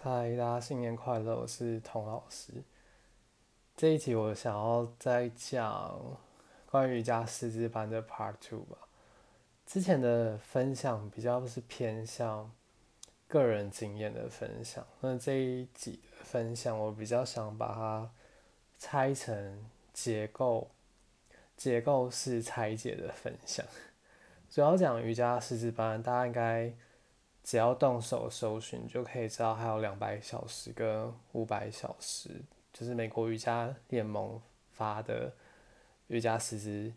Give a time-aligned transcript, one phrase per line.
[0.00, 1.40] 嗨，大家新年快乐！
[1.40, 2.62] 我是童老师。
[3.76, 6.00] 这一集我想要再讲
[6.66, 8.78] 关于瑜伽师资班的 Part Two 吧。
[9.66, 12.52] 之前的分享比较是偏向
[13.26, 18.08] 个人经验的分享，那这一集的分享我比较想把它
[18.78, 20.70] 拆成结构、
[21.56, 23.66] 结构式拆解的分享。
[24.48, 26.72] 主要讲瑜伽师资班，大家应该。
[27.48, 32.28] 只要动手搜寻，就可以知道还有两百小时跟五百小时，
[32.74, 34.38] 就是美国瑜伽联盟
[34.70, 35.32] 发的
[36.08, 36.92] 瑜伽师资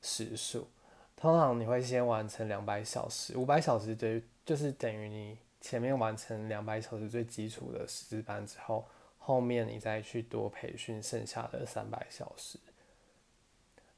[0.00, 0.68] 时数。
[1.16, 8.86] 通常你会先完成两百小时，五百小时等于就是等于你前面完成两百小时最基础的师资班之后，
[9.18, 12.56] 后面你再去多培训剩下的三百小时。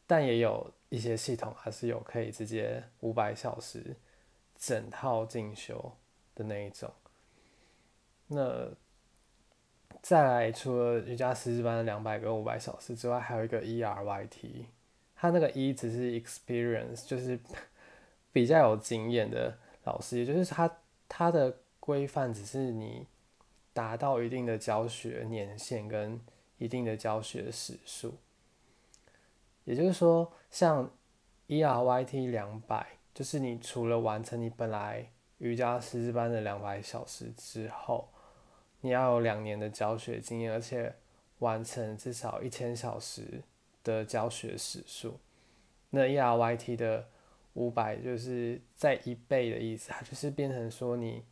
[0.06, 3.94] 但也有一些系统还是有可以直接五百小时。
[4.66, 5.92] 整套进修
[6.34, 6.90] 的那一种，
[8.28, 8.70] 那
[10.00, 14.64] 再来除了瑜伽师资班的两百跟五百小时之外，还有一个 ERYT，
[15.14, 17.38] 他那个 E 只是 experience，就是
[18.32, 20.78] 比较有经验的老师，也就是他
[21.10, 23.06] 他的规范只是你
[23.74, 26.18] 达到一定的教学年限跟
[26.56, 28.14] 一定的教学时数，
[29.64, 30.90] 也就是说像
[31.48, 32.93] ERYT 两百。
[33.14, 38.08] 就是你除了完成你本来瑜伽师资班的两百小时之后，
[38.80, 40.92] 你要有两年的教学经验，而且
[41.38, 43.40] 完成至少一千小时
[43.84, 45.20] 的教学时数。
[45.90, 47.08] 那 ERYT 的
[47.52, 51.24] 五百就是在一倍的意思，它就是变成说你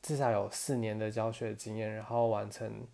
[0.00, 2.86] 至少有四年的教学经验，然后完成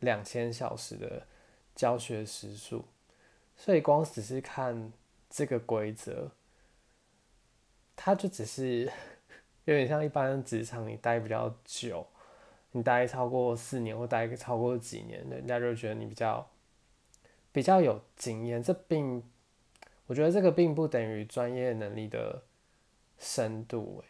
[0.00, 1.26] 两千小时的
[1.74, 2.86] 教学时数。
[3.54, 4.90] 所以光只是看
[5.28, 6.30] 这个规则。
[7.96, 8.84] 他就只是
[9.64, 12.06] 有点像一般职场，你待比较久，
[12.70, 16.46] 你待超过四年或待超过几年，人家就觉得你比较
[17.50, 18.62] 比较有经验。
[18.62, 19.22] 这并
[20.06, 22.44] 我觉得这个并不等于专业能力的
[23.18, 24.04] 深度。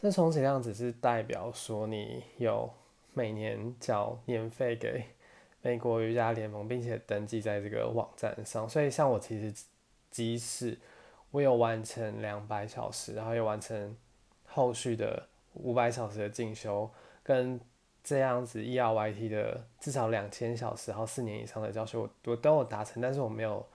[0.00, 2.68] 这充其量只是代表说你有
[3.14, 5.04] 每年交年费给
[5.62, 8.68] 美国瑜伽联盟，并且登记在这个网站上。
[8.68, 9.52] 所以像我其实
[10.10, 10.78] 即使
[11.32, 13.96] 我有完成两百小时，然后又完成
[14.46, 16.88] 后续的五百小时的进修，
[17.24, 17.60] 跟
[18.04, 23.66] 这样子 ERYT 的至少两千小时，然后四年以上的教学，我我都有达成，但是我没有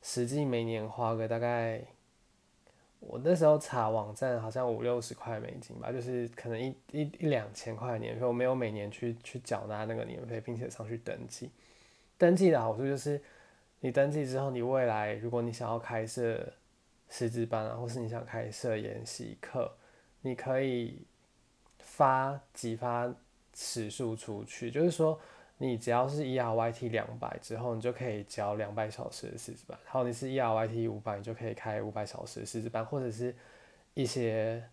[0.00, 1.82] 实际每年花个大概，
[3.00, 11.50] 我那时候查网站好像五六十块美金吧，就是可能一一一两千块年费，我没有每年去去缴纳那个年费，并且上去登记。
[12.16, 13.20] 登记的好处就是，
[13.80, 16.52] 你登记之后，你未来如果你想要开设
[17.14, 19.70] 师资班啊，或是你想开设研习课，
[20.22, 21.02] 你可以
[21.78, 23.14] 发几发
[23.52, 25.20] 时数出去，就是说
[25.58, 33.36] 你只要是 ERYT 两百之后，你就可以教两百小时的师资班；然后你是 ERYT 五百，你就可以开五百小时的师资班，或者是
[33.92, 34.64] 一些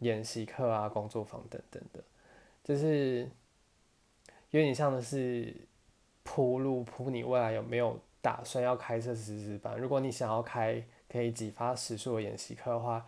[0.00, 2.04] 研习课啊、工作坊等等的，
[2.62, 3.26] 就是
[4.50, 5.56] 有点像的是
[6.24, 9.78] 铺路铺你未来有没有打算要开设师资班。
[9.78, 10.84] 如果你想要开。
[11.10, 13.04] 可以几发时数的演习课的话，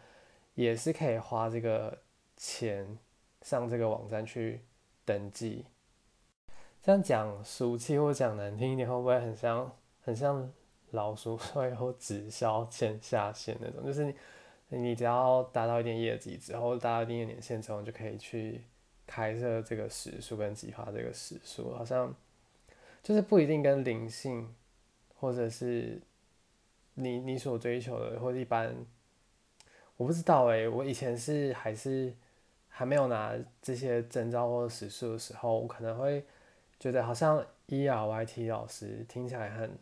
[0.55, 1.97] 也是可以花这个
[2.37, 2.99] 钱
[3.43, 4.61] 上这个网站去
[5.05, 5.67] 登记。
[6.83, 10.53] 这样讲俗气或讲难听一点，会不会很像很像
[10.91, 13.85] 老鼠会或直销签下线那种？
[13.85, 14.05] 就是
[14.69, 18.63] 你你只要达到一定业绩之后，达到一定的年限之后，就可以去
[19.07, 22.13] 开设这个时数跟计划这个时数，好像
[23.01, 24.53] 就是不一定跟灵性
[25.15, 26.03] 或者是。
[26.94, 28.75] 你你所追求的，或者一般，
[29.97, 30.69] 我不知道哎。
[30.69, 32.14] 我以前是还是
[32.69, 36.22] 还没有拿这些证照或者时数的时候，我可能会
[36.78, 39.78] 觉得好像 ERYT 老师听起来很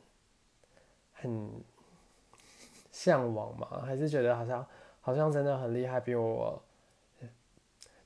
[1.12, 1.50] 很
[2.92, 4.64] 向往嘛，还是觉得好像
[5.00, 6.62] 好像真的很厉害，比我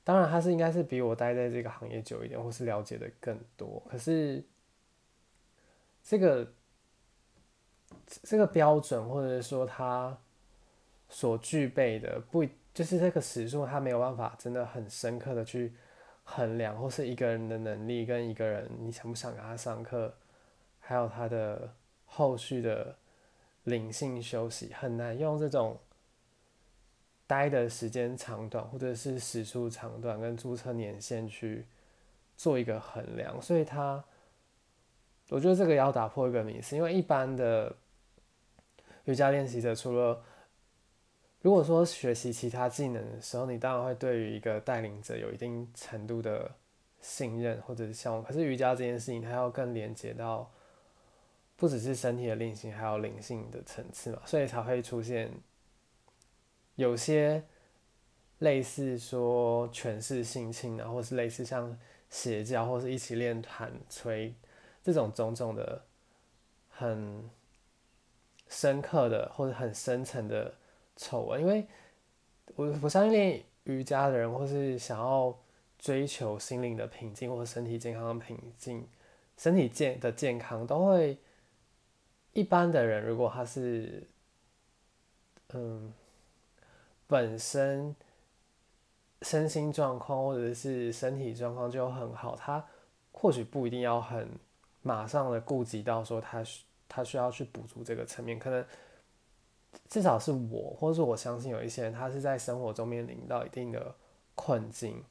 [0.03, 3.83] 当然他是应该是比我待在这个行业久一点，或是了解的更多。
[3.87, 4.43] 可是
[6.03, 6.51] 这个。
[8.23, 10.15] 这个标准，或者是说他
[11.09, 15.73] 所具备的，不就是这个时数，他没有办法真的很深刻的去
[16.23, 20.13] 衡量，或是一个人的能力跟一个人你想不想给他上课，
[20.79, 21.73] 还有他的
[22.05, 22.95] 后续的
[23.63, 25.79] 灵性休息，很难用这种
[27.25, 31.65] 待的时间长短，或者是时数长短跟注册年限去
[32.35, 34.03] 做一个衡量，所以他，
[35.29, 37.75] 我觉得这个要打破一个迷思，因为一般的。
[39.05, 40.23] 瑜伽练习者除了
[41.41, 46.51] 如果说学习其他技能的时候，你当然会对于一个带领者有一定程度的
[46.99, 48.23] 信任或者是向往。
[48.23, 50.51] 可是瑜伽这件事情，它要更连接到
[51.55, 55.31] 不只是身体的练习，还有灵性的层次嘛，所以才会出现
[56.75, 57.43] 有些
[58.39, 61.77] 类似说诠释性侵啊，或是类似像
[62.09, 64.33] 邪教，或是一起练弹吹
[64.81, 65.83] 这种种种的
[66.69, 67.29] 很
[68.47, 70.53] 深刻的或者很深层的
[70.95, 71.65] 丑闻，因为
[72.55, 75.35] 我我相信练瑜伽的人，或是想要
[75.79, 78.87] 追求心灵的平静，或者身体健康的平静，
[79.37, 81.17] 身体健的健康，都会
[82.33, 84.07] 一般的人，如果他是
[85.49, 85.93] 嗯
[87.07, 87.95] 本身
[89.21, 92.63] 身心状况或者是身体状况就很好，他
[93.11, 94.29] 或许不一定要很
[94.81, 98.65] 马上的顾及到说他需他需要去补足这个层面，可能。
[99.89, 103.93] 至少是我，或者是我相信有一些人，他是在生活中面临到一定的
[104.33, 105.03] 困境，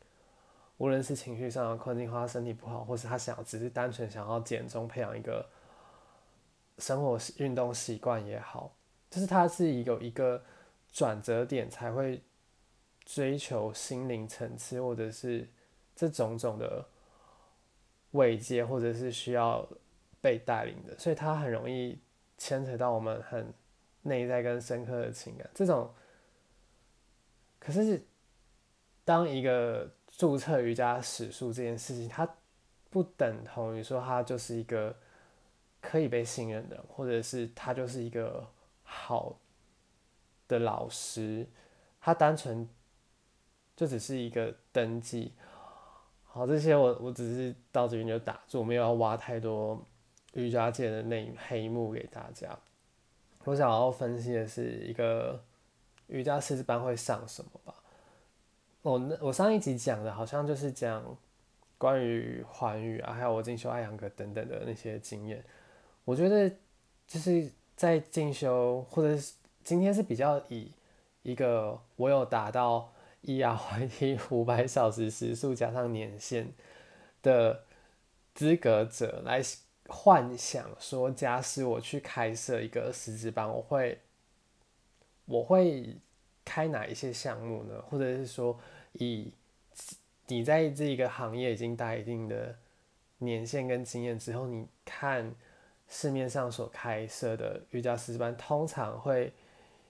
[0.79, 5.47] 无论是情绪上的困境，或他身体不好，或是他想只是单纯想要减重，培养一个
[6.79, 8.75] 生活运动习惯也好，
[9.11, 10.43] 就是他是有一个
[10.91, 12.23] 转折点才会
[13.05, 15.47] 追求心灵层次，或者是
[15.95, 16.87] 这种种的
[18.13, 19.69] 慰藉，或者是需要
[20.25, 22.01] 被带领的，所以他很容易
[22.39, 23.53] 牵扯到我们很。
[24.07, 25.91] 内在跟深刻的情感，这种，
[27.59, 28.07] 可是
[29.03, 32.29] 当一个注册瑜伽史书这件事情，它
[32.91, 34.95] 不等同于说他就是一个
[35.81, 38.47] 可以被信任的，或者是他就是一个
[38.83, 39.41] 好
[40.47, 41.49] 的老师，
[41.99, 42.69] 他单纯
[43.75, 45.33] 就只是一个登记。
[46.25, 49.83] 好，这些我我只是到这边就打住，没有要挖太多
[50.35, 52.57] 瑜伽界的那黑幕给大家。
[53.45, 55.43] 我想要分析的是一个
[56.07, 57.75] 瑜伽师资班会上什么吧。
[58.83, 61.05] 我那我上一集讲的好像就是讲
[61.79, 65.45] 关于环宇啊，还有我进修艾扬格等等的那些经验。
[66.05, 66.51] 我觉得
[67.07, 70.73] 就是在进修，或者是今天是比较以
[71.23, 76.53] 一个我有达到 E R Y T 五百小时时速加上年限
[77.23, 77.65] 的
[78.35, 79.43] 资格者来。
[79.87, 84.01] 幻想说，假使我去开设一个师资班，我会
[85.27, 85.97] 我会
[86.45, 87.83] 开哪一些项目呢？
[87.83, 88.59] 或者是说，
[88.93, 89.33] 以
[90.27, 92.57] 你在这个行业已经待一定的
[93.19, 95.35] 年限跟经验之后，你看
[95.87, 99.33] 市面上所开设的瑜伽师资班，通常会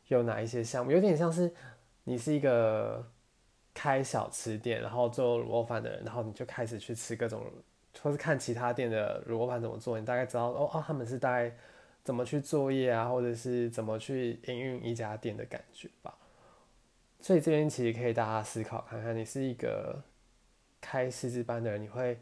[0.09, 0.91] 有哪一些项目？
[0.91, 1.55] 有点像是
[2.03, 3.07] 你是一个
[3.73, 7.45] 开小吃店，然后做卤肉饭的人，然后你就开始去吃各种。
[8.03, 11.55] 或是看其他店的卤肉饭怎么做，你大概知道哦哦，他们是大概
[12.03, 16.15] 怎么去作业啊，或者是怎么去营运一家店的感觉吧。
[17.21, 20.03] 所以这边其实可以大家思考看看，你是一个
[20.81, 22.19] 开师资班的人，你会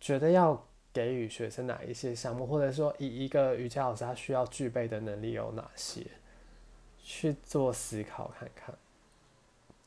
[0.00, 0.62] 觉得要
[0.92, 6.04] 给予学生哪一些项目，或者说以一个瑜伽老师他需要具备的能力有哪些，
[6.98, 8.74] 去做思考看看。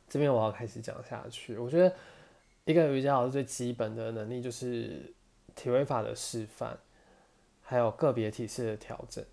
[0.08, 1.94] 这边我要开始讲下去，我觉得。
[2.70, 5.12] 一个瑜伽老师最基本的能力就是
[5.56, 6.78] 体位法的示范，
[7.64, 9.26] 还有个别体式的调整，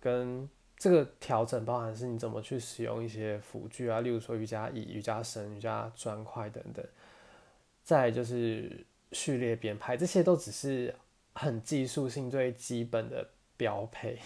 [0.00, 6.84] 跟这个调整包含是你怎么去使用一些辅具啊，例如说瑜伽椅、瑜伽绳、瑜伽砖块等等。
[7.84, 10.92] 再就是序列编排，这些都只是
[11.34, 14.18] 很技术性最基本的标配。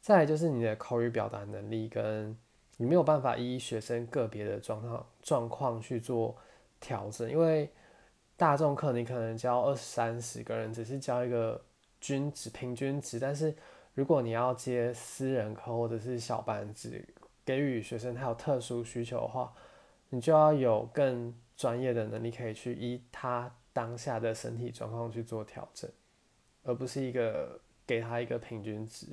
[0.00, 2.36] 再就是你的口语表达能力，跟
[2.76, 6.36] 你没有办法依学生个别的状况状况去做。
[6.86, 7.68] 调整，因为
[8.36, 11.60] 大众课你可能教二三十个人，只是教一个
[12.00, 13.18] 均值、平均值。
[13.18, 13.52] 但是
[13.92, 17.04] 如果你要接私人课或者是小班制，
[17.44, 19.52] 给予学生他有特殊需求的话，
[20.10, 25.90] 你就要有更专业的能力，可以去依他当下的身体状况去做调整，
[26.62, 29.08] 而不是一个给他一个平均值。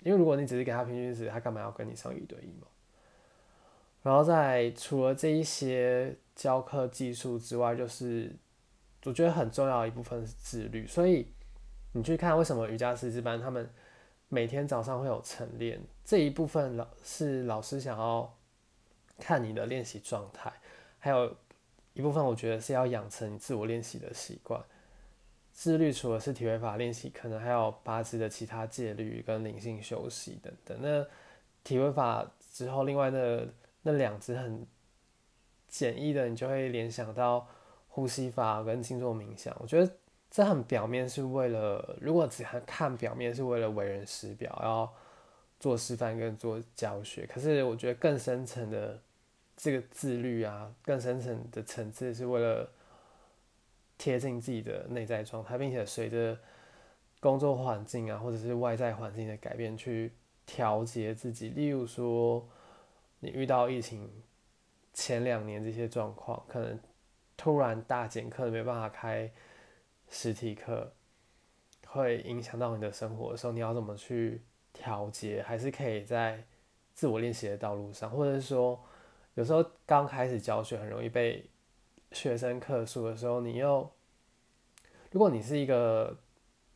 [0.00, 2.66] 因为如果你只是给他平均值，他干嘛要跟你上一对一嘛？
[4.02, 6.16] 然后在除了这一些。
[6.34, 8.34] 教课技术之外，就是
[9.04, 10.86] 我觉得很重要一部分是自律。
[10.86, 11.28] 所以
[11.92, 13.68] 你去看为什么瑜伽师资班他们
[14.28, 18.38] 每天早上会有晨练，这一部分老是老师想要
[19.18, 20.50] 看你的练习状态，
[20.98, 21.36] 还有
[21.92, 24.58] 一部分我觉得是要养成自我练习的习惯。
[25.52, 30.78] 自律除了是体位法练习，可能还有八字的其他戒律跟灵性休息等等。
[30.80, 31.06] 那
[31.62, 33.46] 体位法之后，另外那
[33.82, 34.66] 那两只很。
[35.72, 37.48] 简易的，你就会联想到
[37.88, 39.56] 呼吸法跟静坐冥想。
[39.58, 39.90] 我觉得
[40.30, 44.92] 这很表面，是为了如果只看表面，是为了为人师表，要
[45.58, 47.26] 做示范跟做教学。
[47.26, 49.00] 可是我觉得更深层的
[49.56, 52.70] 这个自律啊，更深层的层次是为了
[53.96, 56.38] 贴近自己的内在状态，并且随着
[57.18, 60.12] 工作环境啊，或者是外在环境的改变去
[60.44, 61.48] 调节自己。
[61.48, 62.46] 例如说，
[63.20, 64.10] 你遇到疫情
[64.92, 66.78] 前两年这些状况，可能
[67.36, 69.30] 突然大减课，没办法开
[70.08, 70.92] 实体课，
[71.86, 75.42] 会影响到你的生活的时候，你要怎么去调节？
[75.42, 76.44] 还是可以在
[76.94, 78.78] 自我练习的道路上，或者是说，
[79.34, 81.48] 有时候刚开始教学很容易被
[82.12, 83.90] 学生克诉的时候，你又
[85.10, 86.16] 如果你是一个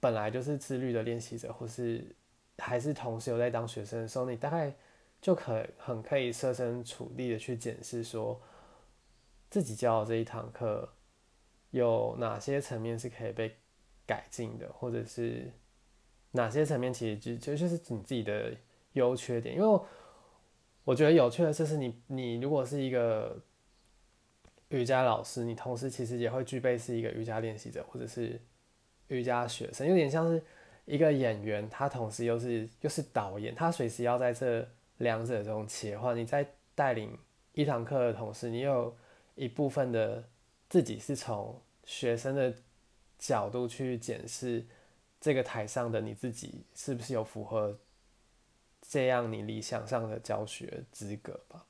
[0.00, 2.16] 本来就是自律的练习者，或是
[2.58, 4.75] 还是同时有在当学生的时候，你大概
[5.20, 8.40] 就可很可以设身处地的去检视，说
[9.50, 10.88] 自己教的这一堂课
[11.70, 13.56] 有哪些层面是可以被
[14.06, 15.50] 改进的，或者是
[16.32, 18.54] 哪些层面其实就就就是你自己的
[18.92, 19.56] 优缺点。
[19.56, 19.80] 因为
[20.85, 23.40] 我觉得有趣的就是你你如果是一个
[24.68, 28.40] 瑜伽老师，你同时其实也会具备是一个瑜伽练习者，或者是
[29.08, 30.40] 瑜伽学生，有点像是
[30.85, 36.16] 一个演员，他同时又是又是导演，他随时要在这两者中切换。
[36.16, 37.18] 你在带领
[37.52, 38.96] 一堂课的同时，你有
[39.34, 40.24] 一部分的
[40.68, 42.54] 自己是从学生的
[43.18, 44.66] 角度去检视
[45.20, 47.78] 这个台上的你自己是不是有符合
[48.82, 51.64] 这样你理想上的教学资格吧。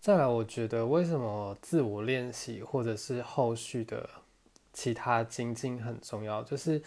[0.00, 4.08] 再来，我觉得为什么自我练习或者是后续的
[4.72, 6.80] 其他精进很重要，就是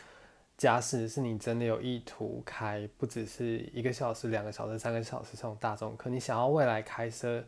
[0.62, 7.44] 假使是你真的有意图开不只是一个小时、两个小时、三个小时这种大众课，你想要未来开设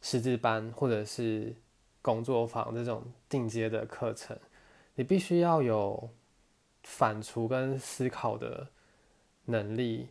[0.00, 1.54] 师资班或者是
[2.02, 4.36] 工作坊这种进阶的课程，
[4.96, 6.10] 你必须要有
[6.82, 8.66] 反刍跟思考的
[9.44, 10.08] 能力。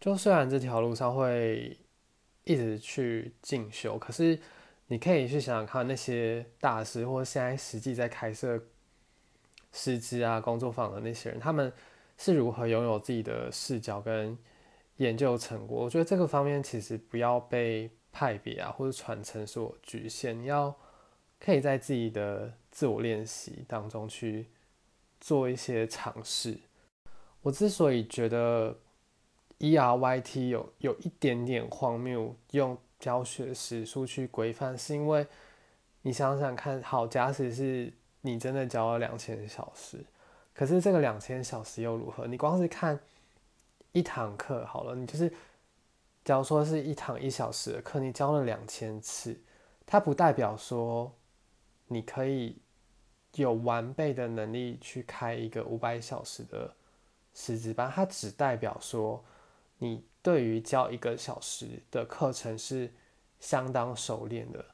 [0.00, 1.76] 就虽然这条路上会。
[2.44, 4.36] 一直去进修，可是
[4.88, 8.60] 你可以去想想看，那些大师或现在实际在开设
[9.72, 11.72] 师资啊、工作坊的那些人，他们
[12.16, 14.36] 是如何拥有自己的视角跟
[14.98, 15.84] 研究成果？
[15.84, 20.74] 我觉得这个方面其实不要被派别啊或者传承所局限，要
[21.40, 24.46] 可以在自己的自我练习当中去
[25.20, 26.58] 做一些尝试。
[27.42, 28.78] 我之所以觉得。
[29.58, 35.24] E R Y T 有有一点点荒谬，用教学时数去规范，是因为
[36.00, 40.02] 你想想看，好，假使是你真的教了两千小时，
[40.54, 42.26] 可是这个两千小时又如何？
[42.26, 42.98] 你光是看
[43.92, 45.30] 一堂课好了，你就是，
[46.24, 49.38] 假如说是一堂一小时的课，你教了两千次，
[49.84, 51.12] 它不代表说
[51.88, 52.56] 你可以
[53.34, 56.74] 有完备的能力去开一个五百小时的
[57.34, 59.22] 师资班，它只代表说。
[59.78, 62.88] 你对于教一个小时的课程是
[63.40, 64.64] 相当熟练的。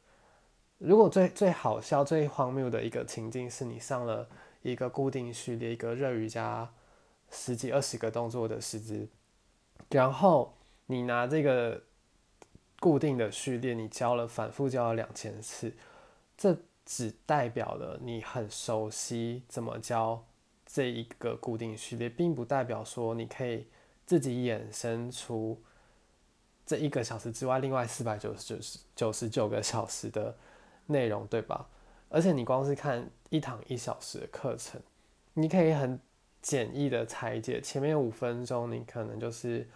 [0.79, 4.29] 如果最最好笑、最荒谬的一个情境是你上了
[4.63, 6.71] 一个固定序列、一个热瑜伽
[7.31, 9.09] 十几二十个动作的师资，
[9.91, 10.55] 然后
[10.87, 11.83] 你拿这个
[12.81, 15.73] 固定的序列，你教了反复教了两千次，
[16.37, 20.25] 这只代表了你很熟悉怎么教
[20.65, 23.67] 这一个固定序列，并不代表说你可以。
[24.09, 25.63] 自己衍生出
[26.65, 30.35] 这一个小时之外，另外四百九十九十九十九个小时的
[30.88, 31.66] 内容，对吧？
[32.11, 34.80] 而且你光是看一堂一小时的课程，
[35.35, 36.00] 你可以很
[36.42, 37.61] 简易的拆解。
[37.61, 39.68] 前面五分钟，你可能就是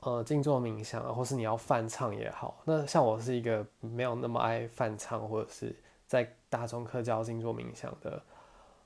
[0.00, 2.62] 呃静坐冥想，或是你要泛唱也好。
[2.64, 5.74] 那像我是一个没有那么爱泛唱，或者是
[6.06, 8.22] 在大众课教静坐冥想的。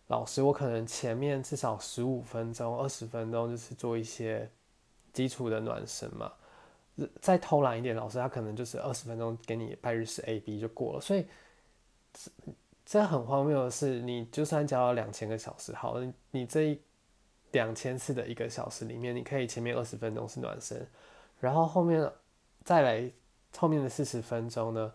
[0.06, 4.48] 老师，我可能前面至少十五分钟、二十分钟就是做一些
[5.12, 6.32] 基础的暖身嘛。
[7.20, 11.00] 再偷懒一点，老师他可能就是二十分钟给你拜日式 A B 就过了。
[11.00, 11.26] 所以
[12.84, 15.96] 这很荒谬的是，你就算教了两千个小时，好，
[16.30, 16.80] 你这一
[17.52, 20.86] 两千次的一个小时里面，你可以前面二十分钟是暖身，
[21.40, 22.10] 然后后面
[22.64, 23.10] 再来
[23.56, 24.92] 后面的四十分钟呢，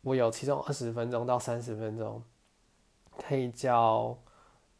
[0.00, 2.22] 我有其中二十分钟到三十分钟。
[3.18, 4.18] 可以教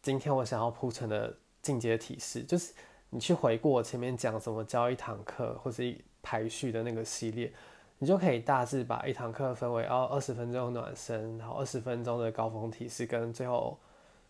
[0.01, 2.73] 今天我想要铺成的进阶提示，就是
[3.11, 7.53] 你去回顾我前面讲怎么教一堂课或者一排序的那个系列，
[7.99, 13.79] 你就可以大致把一堂课分为哦二十分钟暖身，然后二十分钟的高峰提示，跟最后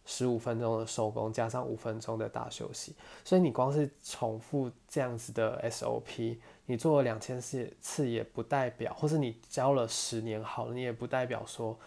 [0.04, 2.94] 十五分钟的收工，加上五分钟的大休息。
[3.24, 11.78] 所以你光是重复这样子的 SOP，你做了两千次次也不代表，或是你教了十年好了，你也不代表说。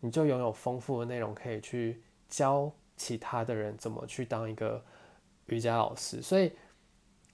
[0.00, 4.80] 你就拥有丰富的内容，可以去教其他的人怎么去当一个
[5.46, 6.22] 瑜伽老师。
[6.22, 6.52] 所以，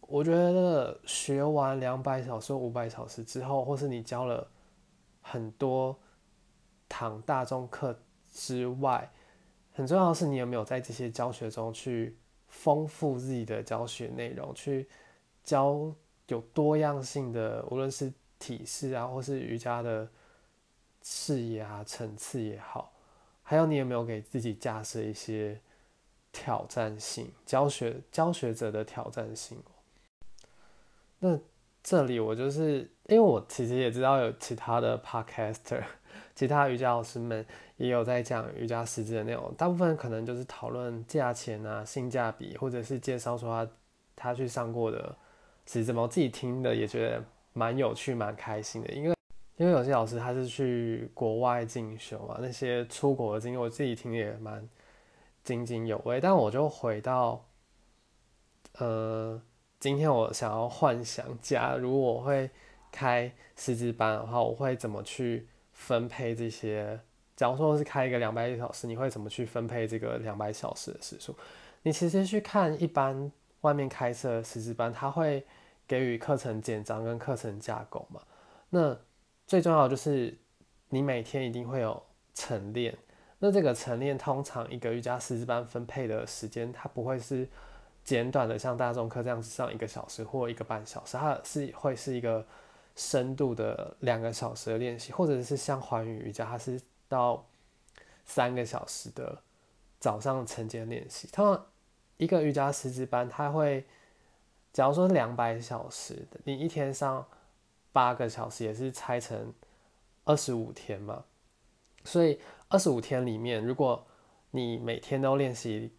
[0.07, 4.47] 我觉得学完两百小时、五百小时之后，或是你教了
[5.21, 5.99] 很多
[6.89, 7.99] 堂大众课
[8.33, 9.11] 之外，
[9.73, 12.17] 很重要的是你有没有在这些教学中去
[12.49, 14.89] 丰富自己的教学内容，去
[15.43, 15.93] 教
[16.29, 20.09] 有多样性的，无论是体式啊，或是瑜伽的
[21.03, 22.93] 视野啊、层次也好，
[23.43, 25.61] 还有你有没有给自己架设一些
[26.31, 29.59] 挑战性教学教学者的挑战性？
[31.25, 31.38] 那
[31.83, 35.83] 这里我就是因为我其实也知道有其他的 podcaster，
[36.37, 37.47] 其他瑜伽老师们
[37.78, 43.73] 也有在讲瑜伽师资的内容，大部分可能就是讨论价钱啊、性价比，或者是介绍说他
[44.14, 45.16] 他去上过的
[45.64, 46.02] 师资嘛。
[46.02, 49.16] 我自己听的也觉得蛮有趣、蛮开心的，因为
[49.57, 54.69] 因为有些老师他是去国外进修嘛，那些出国的经历我自己听也蛮
[55.43, 56.21] 津津有味。
[56.21, 57.47] 但我就回到，
[58.76, 59.40] 呃。
[59.85, 62.49] 今天我想要幻想，假如我会
[62.91, 66.99] 开师资班的话，我会怎么去分配这些？
[67.37, 71.37] 假如说是开一个两百小时，你会怎么去分配这个两百小时的时数？
[71.83, 75.45] 你其实去看一般外面开设师资班，他会
[75.87, 78.23] 给予课程简章跟课程架构嘛？
[78.71, 78.99] 那
[79.47, 80.35] 最重要就是
[80.88, 82.97] 你每天一定会有晨练，
[83.38, 87.47] 那这个晨练通常一个瑜伽师资班分配的时间，它不会是。
[88.05, 92.47] 简短的像大众课这样子上一个小时或一个半小时，它是会是一个
[92.95, 97.47] 深度的两个小时的练习，或者是像环宇瑜伽，它是到
[98.27, 99.41] 三个小时的
[99.99, 101.27] 早上晨间练习。
[101.33, 101.65] 它
[102.19, 103.87] 一个瑜伽师资班，它会
[104.71, 107.27] 假如说两百小时，你一天上
[107.91, 109.55] 八个小时，也是拆成
[110.25, 111.25] 二十五天嘛。
[112.05, 114.07] 所以二十五天里面，如果
[114.51, 115.91] 你每天都练习。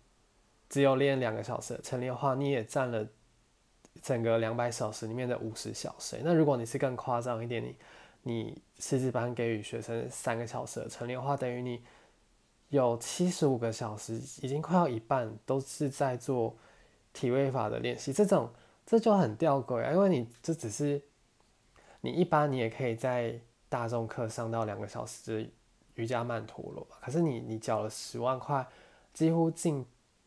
[0.70, 3.08] 只有练两个小时的晨练的话，你也占了
[4.02, 6.20] 整个两百小时里面的五十小时。
[6.24, 7.76] 那如果你是更夸张一点，你
[8.24, 11.84] 你师资班给予学生三个小时的晨练的话，等于你
[12.70, 16.58] 有七十五个小时，已经快要一半都是在做
[17.14, 18.12] 体位法的练习。
[18.12, 18.52] 这种
[18.86, 21.02] 这就很吊诡啊，因为你这只是
[22.02, 25.50] 你一般你也可以在大众课上到两个小时的
[25.94, 28.68] 瑜伽曼陀罗，可是你你缴了十万块，
[29.14, 29.86] 几乎近。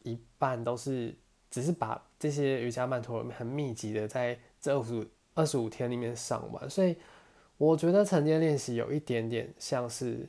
[0.09, 1.15] 一半都是
[1.51, 6.97] 只是把这些瑜伽曼陀罗很密集的在这二十五二十五天里面上完，所以
[7.57, 10.29] 我觉得晨间练习有一点点像是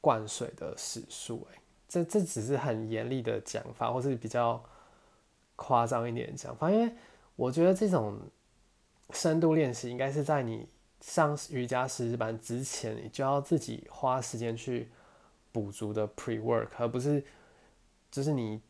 [0.00, 4.62] 灌水的时数，哎，这这只是很严厉的讲法，或是比较
[5.56, 6.92] 夸张一点讲法，因为
[7.36, 8.18] 我觉得这种
[9.10, 10.68] 深度练习应该是在你
[11.00, 14.90] 上瑜伽师资班之前，你就要自己花时间去
[15.50, 17.24] 补足的 pre work，而不是
[18.10, 18.60] 就是你。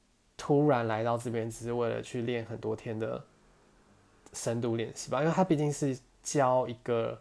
[0.43, 3.23] 突然来到这边，只是为了去练很多天的
[4.33, 7.21] 深度练习吧，因为他毕竟是教一个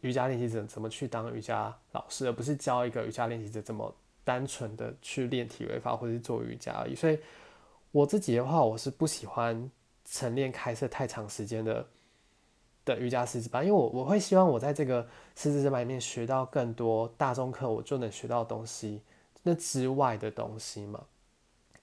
[0.00, 6.96] 瑜伽练习者怎么去当瑜伽老师，而不是教一个瑜伽练习者怎么单纯的去练体位法或者是做瑜伽而已。
[6.96, 7.16] 所以
[7.92, 9.70] 我自己的话，我是不喜欢
[10.04, 11.86] 晨练开设太长时间的
[12.84, 19.00] 的瑜伽师资班，因为我我会希望我在这个师资班里面学到更多大众课我就能学到东西
[19.44, 21.04] 那之外的东西嘛。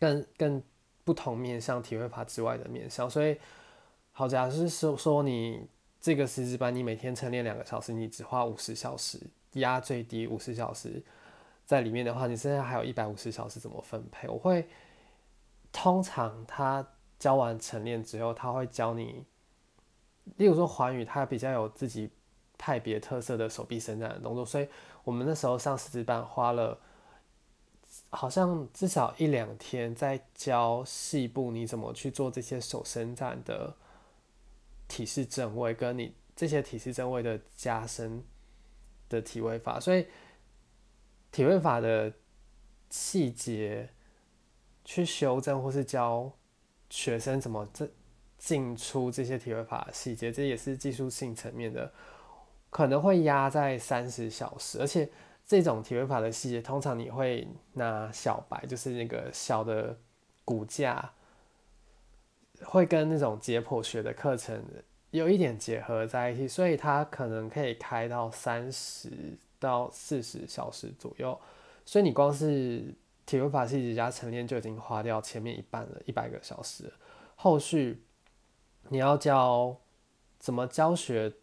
[0.04, 0.62] 更更
[1.06, 3.38] 不同面向体会法之外的面向，所以
[4.12, 5.66] 好，假设是说说你
[6.02, 9.18] 这个师资班，你每天晨练两个小时，你只花五十小时，
[9.54, 11.02] 压最低五十小时
[11.66, 14.28] 在里面的话，你剩下还有一百五十小时怎么分配？
[14.28, 14.68] 我会
[15.72, 16.86] 通常他
[17.18, 19.24] 教完晨练之后，他会教你，
[20.36, 22.10] 例如说环宇，他比较有自己
[22.58, 24.68] 派别特色的手臂伸展的动作，所以
[25.06, 26.78] 我们那时候上师资班花了。
[28.16, 33.76] 好像至少一两天在教细部你怎么去做这些手伸展的
[34.88, 38.24] 体式正位，跟你这些体式正位的加深
[39.10, 40.06] 的体位法，所以
[41.32, 42.14] 体位法的
[42.92, 43.90] 细节
[44.86, 46.32] 去修正，或是教
[46.92, 47.90] 学生怎么这
[48.38, 51.92] 进出这些体位法的细节，这也是技术性层面的，
[52.70, 55.10] 可能会压在三十小时，而且。
[55.46, 59.98] 这种体位法的细节，通常你会拿小白，就是那个小的
[60.46, 61.12] 骨架，
[62.64, 64.64] 会跟那种解剖学的课程
[65.12, 69.12] 有一点结合在一起，所以它可能可以开到三十
[69.60, 71.38] 到四十小时左右。
[71.86, 76.92] 所以你光是体位法细节加晨练就已经花掉前面一半了，一百个小时。
[77.36, 78.02] 后续
[78.88, 79.76] 你要教
[80.40, 81.34] 怎么教学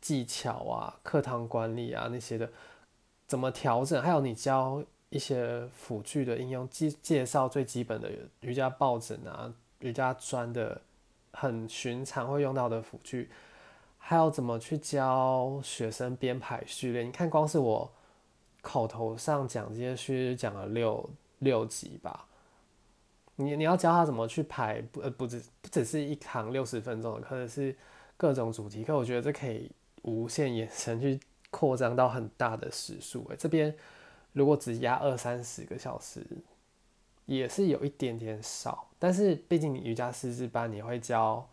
[0.00, 2.50] 技巧啊、课堂管理啊那些的。
[3.30, 4.02] 怎么调整？
[4.02, 10.82] 还有你教一些辅具的应用，介介绍最基本的瑜伽抱枕啊、瑜伽砖的
[11.30, 13.30] 很寻常会用到的辅具，
[13.98, 17.04] 还有怎么去教学生编排序列？
[17.04, 17.88] 你看，光是我
[18.62, 22.26] 口头上讲这些虚讲了六六集吧。
[23.36, 27.76] 你你要教他怎么去排，不呃不只不只是一堂六十分钟的课，是
[28.16, 28.96] 各种主题课。
[28.96, 29.70] 我觉得这可以
[30.02, 33.26] 无限延伸去扩张到很大的时数。
[33.30, 33.74] 诶，这边
[34.32, 36.26] 如果只压二三十个小时，
[37.26, 38.88] 也是有一点点少。
[38.98, 41.48] 但是毕竟你瑜伽师资班，你会教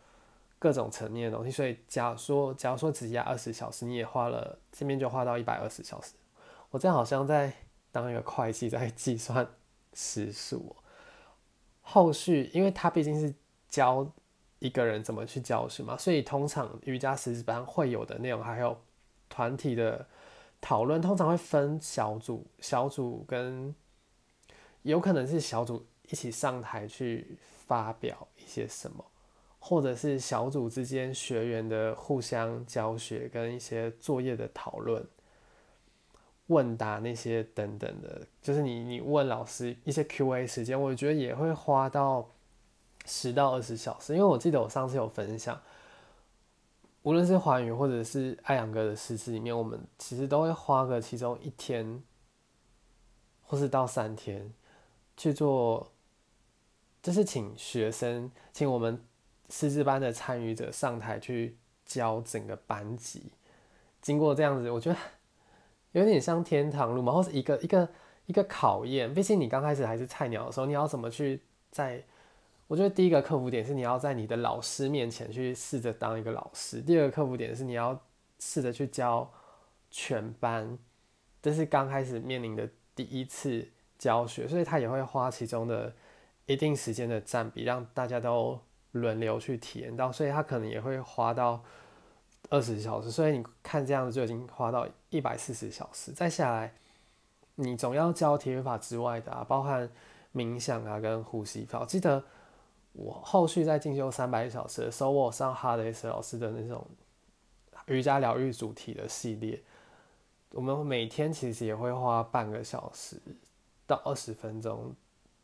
[0.60, 6.14] 各种层面的东西，所以假如说假如说只压二十小时，你也花了这边就花到一百二十小时。
[6.70, 7.54] 我这样好像在
[7.92, 9.48] 当一个会计，在计算
[9.94, 10.76] 时数。
[11.82, 13.34] 后续，因为他毕竟是
[13.70, 14.06] 教
[14.60, 18.78] 一个人怎么去教学嘛，所以通常瑜伽师资班会有的内容，还有
[19.38, 20.04] 团体的
[20.60, 23.76] 讨论，通常会分小组，小组跟
[24.82, 29.06] 有可能是小组一起上台去发表一些什么，
[29.60, 35.06] 或者是小组之间学员的互相教学跟一些作业的讨论。
[36.48, 42.28] 问答那些等等的，就是你你问老师一些 Q&A 时间，我觉得也会花到
[43.06, 44.14] 十到二十小时。
[44.14, 45.62] 因为我记得我上次有分享，
[47.08, 52.04] 无论是华语或者是艾阳哥的师资里面，我们其实都会花个其中一天，
[53.44, 54.54] 或是到三天
[55.16, 55.90] 去做，
[57.02, 59.02] 就是请学生，请我们
[59.50, 63.32] 师资班的参与者上台去教整个班级。
[64.02, 65.00] 经过这样子，我觉得。
[65.94, 67.90] 有点像天堂路嘛，或是一个一个
[68.26, 69.14] 一个考验。
[69.14, 71.42] 毕竟你刚开始还是菜鸟的时候，你要怎么去
[71.72, 72.04] 在？
[72.68, 76.82] 我觉得第一个克服点是你要在你的老师面前去试着当一个老师。
[76.82, 78.00] 第二个克服点是你要
[78.40, 79.30] 试着去教
[79.90, 80.78] 全班，
[81.42, 85.94] 这是刚开始面临的第一次教学，所以他也会花其中的
[86.46, 88.60] 一定时间的占比，让大家都
[88.92, 91.64] 轮流去体验到，所以他可能也会花到。
[92.50, 96.14] 二十小时，所以你看这样子就已经花到一百四十小时。
[96.14, 96.74] 再下来，
[97.56, 99.90] 你总要教体育法之外的啊，包含
[100.34, 101.84] 冥想啊跟呼吸法。
[101.84, 102.24] 记得
[102.98, 106.86] 我后续在进修三百小时的时候，我上哈德斯老师的那种
[107.86, 109.64] 瑜伽疗愈主题的系列。
[110.52, 113.22] 我们每天其实也会花半个小时
[113.86, 114.94] 到二十分钟，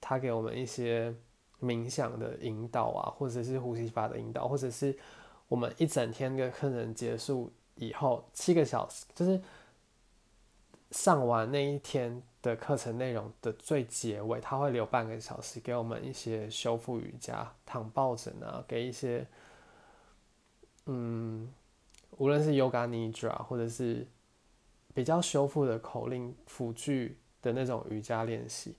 [0.02, 1.16] 他给我们一些
[1.62, 4.98] 冥想的引导啊，或者是呼吸法的引导，或者是。
[5.50, 9.39] 我们一整天的课程结束以后，七个小时就是
[10.89, 19.25] 上完那一天的课程内容的最结尾，他会留半个小时给我们一些修复瑜伽、躺抱枕啊，给一些
[20.86, 21.51] 嗯，
[22.17, 24.06] 无论是 Yoga Nidra 或者是
[24.93, 28.75] 比较修复的口令辅具的那种瑜伽练习，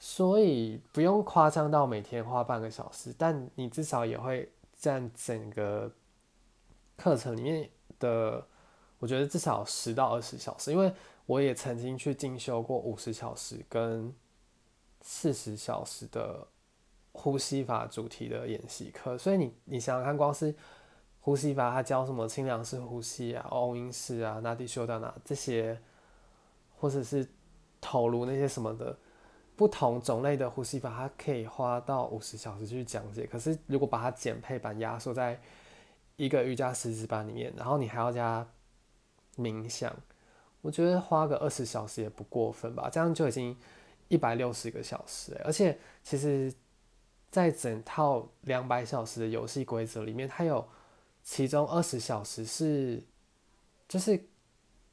[0.00, 4.50] 所以不用夸张到每天花半个小时，但你至少也会。
[4.74, 5.92] 占整个
[6.96, 8.44] 课程里面的，
[8.98, 10.92] 我觉得至少十到二十小时，因为
[11.26, 14.14] 我也曾经去进修过五十小时跟
[15.00, 16.46] 四十小时的
[17.12, 20.54] 呼吸法主题的演习课，所以你你想想看，光是
[21.20, 25.80] 呼吸法，它教什么清凉式呼吸啊、欧音式啊、纳迪修达纳这些，
[26.76, 27.28] 或者是
[27.80, 28.96] 头颅那些什么的。
[29.54, 33.26] 不同种类的呼吸法，它可以花到五十小时去讲解。
[33.26, 35.38] 可是如果把它减配版压缩在
[36.16, 38.44] 一个瑜伽师资班里面，然后你还要加
[39.36, 39.94] 冥想，
[40.62, 42.88] 我觉得花个二十小时也不过分吧。
[42.90, 43.54] 这样就已经
[44.08, 45.38] 一百六十个小时。
[45.44, 46.50] 而且其实，
[47.30, 50.66] 在整套两百小时的游戏规则里面，它有
[51.22, 53.02] 其中二十小时是
[53.86, 54.18] 就是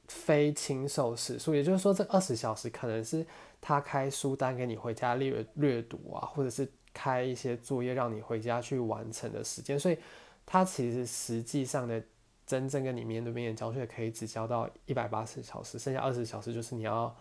[0.10, 3.26] 非亲授时数，也就是说这二十小时可能是。
[3.62, 9.98] 他开书单给你回家略略读啊，或者是开一些作业让你回家去完成的时间，所以
[10.46, 12.02] 他其实实际上的
[12.50, 17.16] 真正跟你面对面教学可以只教到一百八十小时，剩下二十小时就是你要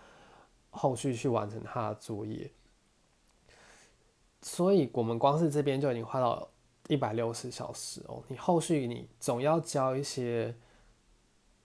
[0.71, 2.51] 后续去完成他的作业。
[4.41, 6.49] 所以我们光是这边就已经花到
[6.89, 10.55] 一百六十小时哦，你后续你总要教一些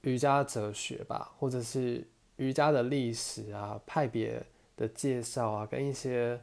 [0.02, 4.46] 瑜伽哲学吧，或者是瑜伽的历史啊派别。
[4.76, 6.42] 的介绍啊，跟一些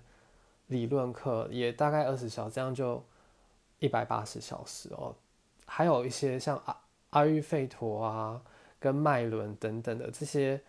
[0.68, 3.04] 理论课也大概二十小时，这样就
[3.80, 5.12] 一百八十小时哦。
[5.66, 6.80] 还有一些像啊
[7.10, 8.40] 阿育吠陀啊，
[8.78, 10.60] 跟脉轮等等的这些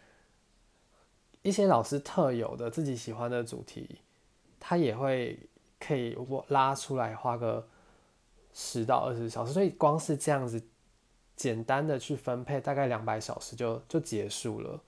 [1.41, 3.99] 一些老师特有的自己喜欢的主题，
[4.59, 5.39] 他也会
[5.79, 7.67] 可以我拉出来花个
[8.53, 10.61] 十到二十小时，所以光是这样子
[11.35, 14.79] 简单的去分配，大概两百小时就就结束了。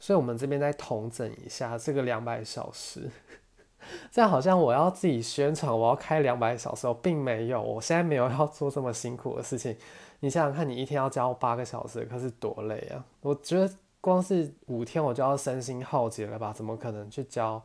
[0.00, 3.10] 所以，我们这边再统整一下这个两百小时，
[4.12, 9.76] 这样好像我要自己宣传，我要开两百小时，我并没有，我现在没有要做这么辛苦的事情。
[10.20, 13.04] 你想想看，你一天要教八个小时，可是多累啊！
[13.20, 16.52] 我觉得光是五天我就要身心耗竭了吧？
[16.52, 17.62] 怎么可能去教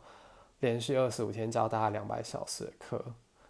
[0.60, 3.04] 连续二十五天教大家两百小时的课？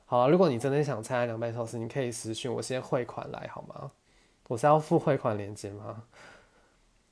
[0.06, 3.92] 好了，如果你真的想参加两百小时，你可以私讯我先汇款来好吗？
[4.48, 6.04] 我是要付汇款链接吗？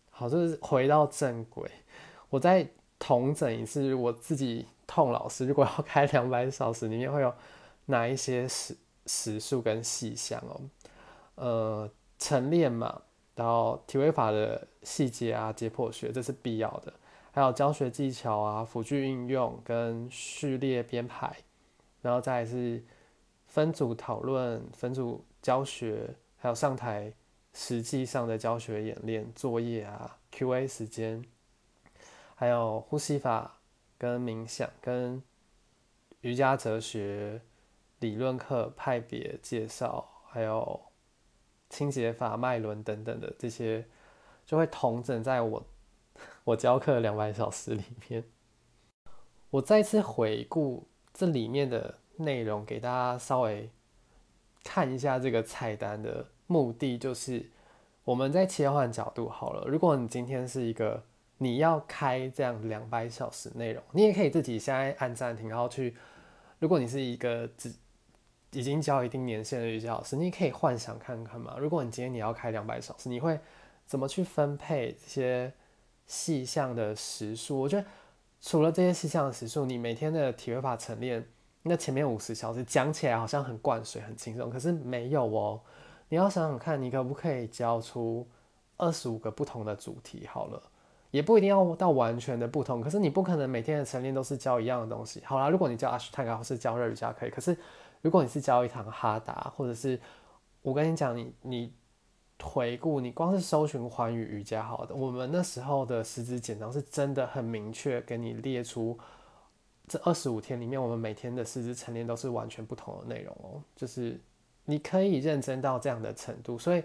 [0.09, 1.69] 好，就是回到正轨，
[2.29, 2.65] 我再
[2.99, 7.33] 统整一次我自己痛老师，如果要开两百小时，里面会有
[7.87, 8.77] 哪一些时
[9.07, 10.61] 时数跟细项哦？
[11.41, 13.01] 呃，晨练嘛，
[13.33, 16.93] 然后体位法的细节啊，解剖学这是必要的，
[17.31, 21.35] 还有教学技巧啊，辅具运用跟序列编排，
[22.03, 22.83] 然后再是
[23.47, 27.13] 分组讨论、分组教学，还有上台。
[27.53, 31.21] 实际上的教学演练作业啊，Q&A 时间，
[32.33, 33.59] 还有呼吸法
[33.97, 35.21] 跟冥想跟
[36.21, 37.41] 瑜伽哲学
[37.99, 40.79] 理论课派别介绍，还有
[41.71, 43.83] 清洁法脉轮等等的这些，
[44.45, 45.65] 就会同整在我
[46.43, 48.23] 我教课两百小时里面。
[49.49, 53.69] 我再次回顾这里面的内容，给大家稍微
[54.63, 56.27] 看一下这个菜单的。
[56.47, 57.49] 目的就是
[58.03, 59.65] 我们在切换角度好了。
[59.67, 61.01] 如果你今天是一个
[61.37, 65.95] 你要开这样两百小时内容，你也可以自己现在按暂停，然后去。
[66.59, 67.73] 如果你是一个只
[68.51, 71.55] 已经教一定年限的瑜伽老师，你可以幻想看看嘛。
[71.57, 73.39] 如果你今天你要开两百小时，你会
[73.85, 75.53] 怎么去分配这些
[76.05, 77.59] 细项的时数？
[77.59, 77.85] 我觉得
[78.41, 81.25] 除了这些细项的时数，你每天的体位法晨练，
[81.63, 85.61] 那前面五十小时讲起来好像很灌水、很轻松，可是没有哦。
[86.09, 88.27] 你要想想看，你可不可以教出
[88.75, 90.27] 二十五个不同的主题？
[90.27, 90.61] 好了，
[91.11, 92.81] 也不一定要到完全的不同。
[92.81, 95.21] 可是你不可能每天的晨练都是教一样的东西。
[95.23, 97.29] 好啦，如果你教阿什泰卡或是教热瑜伽可以。
[97.29, 97.55] 可是
[98.01, 99.99] 如果你是教一堂哈达，或者是
[100.61, 101.73] 我跟你讲，你你
[102.41, 108.97] 回顾，你光是搜寻环宇瑜伽，好的，我们那时候的师资简章是真的很明确，给你列出
[109.87, 114.19] 这二十五天里面，我们每天的师资晨练都是完全不同的内容哦，就是。
[114.63, 116.83] 你可以认真到这样的程度，所以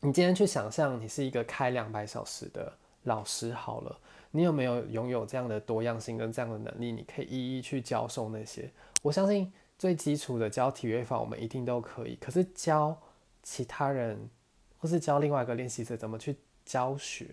[0.00, 4.00] 你今天去想象，你是一个开两百小时的老师好了，
[4.32, 6.90] 你有没有拥有这样的多样性跟这样的能力？
[6.90, 8.68] 你可以一一去教授那些。
[9.00, 9.50] 我相信
[9.84, 12.16] 最基础的教体育法，我们一定都可以。
[12.16, 12.96] 可是教
[13.42, 14.30] 其他人，
[14.78, 17.26] 或是教另外一个练习者怎么去教学，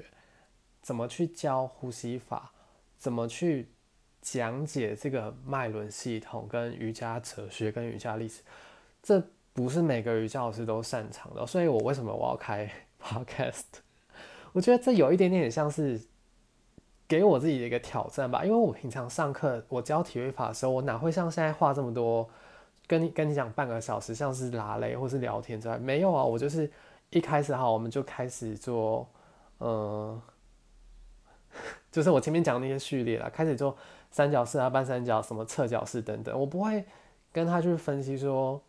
[0.81, 2.51] 怎么去教呼吸法，
[2.97, 3.69] 怎么去
[4.21, 8.41] 讲解这个脉轮系统跟瑜伽哲学跟瑜伽历史。
[9.01, 12.69] 这不是每个瑜伽老师都擅长的，所以我为什么我要开
[13.01, 13.63] podcast？
[14.51, 16.01] 我觉得这有一点点像是
[17.07, 22.29] 给我自己的一个挑战吧，因为我平常上课我教体育法的时候，我哪会像现在话这么多，
[22.91, 26.69] 跟你跟你讲半个小时，像是拉雷或是聊天之外，没有啊，我就是
[27.11, 29.07] 一开始哈，我们就开始做，
[29.59, 30.21] 嗯，
[31.89, 33.77] 就是我前面讲那些序列啦，开始做
[34.11, 36.83] 三角式啊、半三角、什么侧角式等等，我不会
[37.31, 38.61] 跟他去分析说。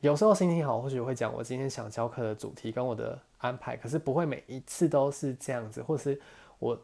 [0.00, 6.20] 有时候心情好，或许会讲我今天想教课的主题跟我的安排，可是不会每一次都是这样子，或是
[6.58, 6.76] 我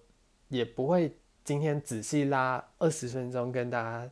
[0.47, 4.09] 也不会今天仔细拉二十分钟跟大家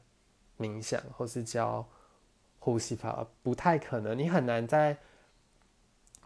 [0.58, 1.86] 冥想，或是教
[2.66, 4.18] 呼吸法，不太可能。
[4.18, 4.96] 你很难在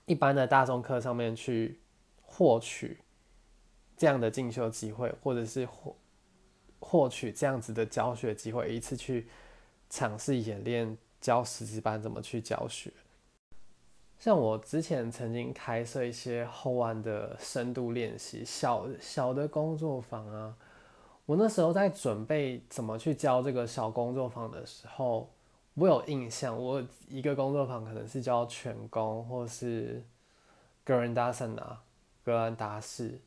[0.07, 1.79] 一般的大众课上面去
[2.22, 2.96] 获取
[3.94, 5.94] 这样的进修机会，或者是获
[6.79, 9.29] 获取这样子的教学机会，一次去
[9.90, 10.96] 尝试演练。
[11.20, 12.90] 教师资班怎么去教学？
[14.18, 20.57] 像我之前曾经开设一些后弯的深度练习小小的工作坊啊。
[21.26, 25.31] 我那时候在准备怎么去教这个小工作坊的时候，
[25.75, 30.05] 我有印象，我一个工作坊可能是教全功，或是
[30.85, 31.83] 格兰达森啊，
[32.25, 33.21] 格兰达式，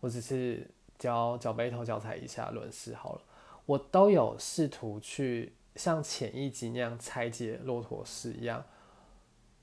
[0.00, 3.22] 或者是教脚背头、脚踩一下轮式好了，
[3.66, 5.52] 我都有试图去。
[5.76, 8.64] 像前一集那样拆解骆驼式一样，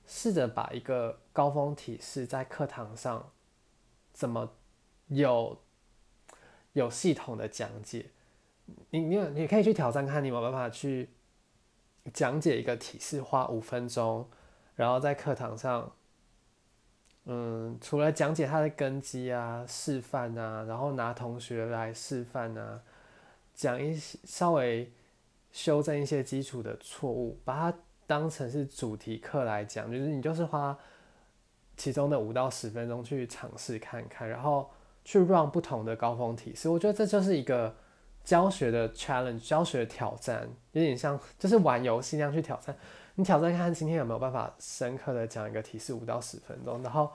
[0.06, 3.30] 试着把一个高峰体式在课堂上
[4.12, 4.52] 怎么
[5.06, 5.58] 有
[6.74, 8.10] 有系统的讲解。
[8.90, 11.08] 你你你可以去挑战看，你有办法去
[12.12, 14.28] 讲解一个体式，花五分钟，
[14.74, 15.92] 然后在课堂上，
[17.24, 22.80] 嗯，除了讲解它的根基啊、示范啊，然后拿同学来示范啊，
[23.54, 24.90] 讲一些稍微。
[25.54, 30.74] 修正一些基础的错误，把它当成是主题课来讲，就是你就是花
[31.76, 34.70] 其中的五到十分钟去尝试看看，然后
[35.04, 36.70] 去 run 不同的高峰体式。
[36.70, 37.76] 我觉得这就是一个
[38.24, 42.76] 教学的 challenge，教学挑战，有点像就是玩游戏那样去挑战。
[43.14, 47.10] 你挑战看今天有没有办法深刻的讲一个提示五到十分钟，然后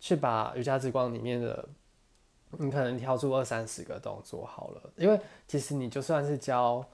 [0.00, 1.68] 去把瑜伽之光里面的
[2.58, 6.84] 你可能挑出二三十个动作好了，因为其实你就算是教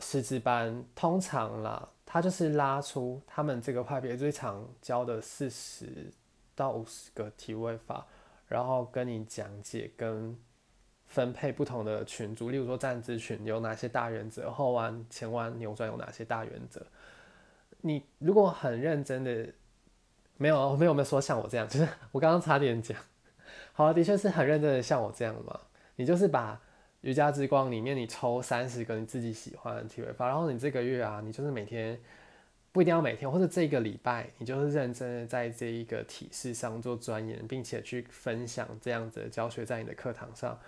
[0.00, 6.12] 师资班，通常啦，他就是拉出他们这个派别最常教的四十
[6.54, 8.06] 到五十个体位法，
[8.48, 10.36] 然后跟你讲解跟
[11.14, 16.84] 分配不同的群组，例如说站姿群有哪些大原则，后弯、前弯、扭转有哪些大原则。
[17.82, 19.46] 你如果很认真的，
[20.36, 22.98] 没有 没有没有说像我这样，就是我刚刚差点讲。
[23.72, 25.60] 好，的确是很认真的，像我这样嘛。
[25.94, 26.60] 你就是把
[27.02, 31.96] 瑜伽之光里面，你抽三十个你自己喜欢的体位法，然后你这个月啊，你就是每天
[32.72, 40.58] 不一定要每天，或者这个礼拜，你就是认真的在这一个体式上做钻研，并且去分享这样子的教学在你的课堂上。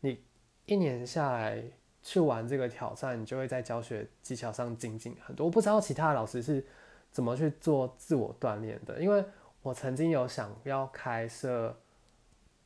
[0.00, 0.22] 你
[0.66, 1.62] 一年下来
[2.02, 5.46] 去玩这个挑战，你就会在教学技巧上精进很多。
[5.46, 6.64] 我不知道其他老师是
[7.10, 9.24] 怎么去做自我锻炼的，因为
[9.62, 11.76] 我曾经有想要开设。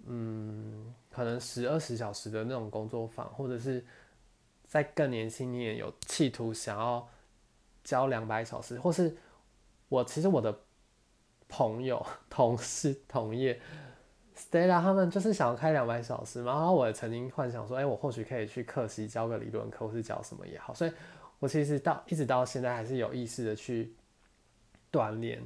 [0.04, 3.86] 嗯，可能十二十小时的那种工作坊，或者是
[4.66, 7.08] 在更年轻一点有企图想要
[7.84, 9.16] 教两百小时，或是
[9.88, 10.58] 我其实我的
[11.48, 13.60] 朋友、 同事、同业
[14.50, 20.92] Stella 他们就是想要开两百小时嘛，然后我也曾经幻想说，哎，我或许可以去课时教个理论课，或是教什么也好，所以
[21.38, 23.94] 我其实到一直到现在还是有意识的去
[24.90, 25.42] 锻炼，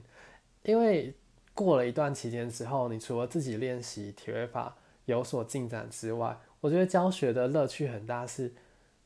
[0.62, 1.14] 因为。
[1.56, 8.52] 过了一段期间之后，你除了自己练习体位法有所进展之外，我觉得教学的乐趣很大，是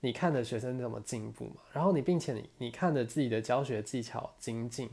[0.00, 4.90] 你看着学生怎么进步嘛，然后你并且你你看着自己的教学技巧精进。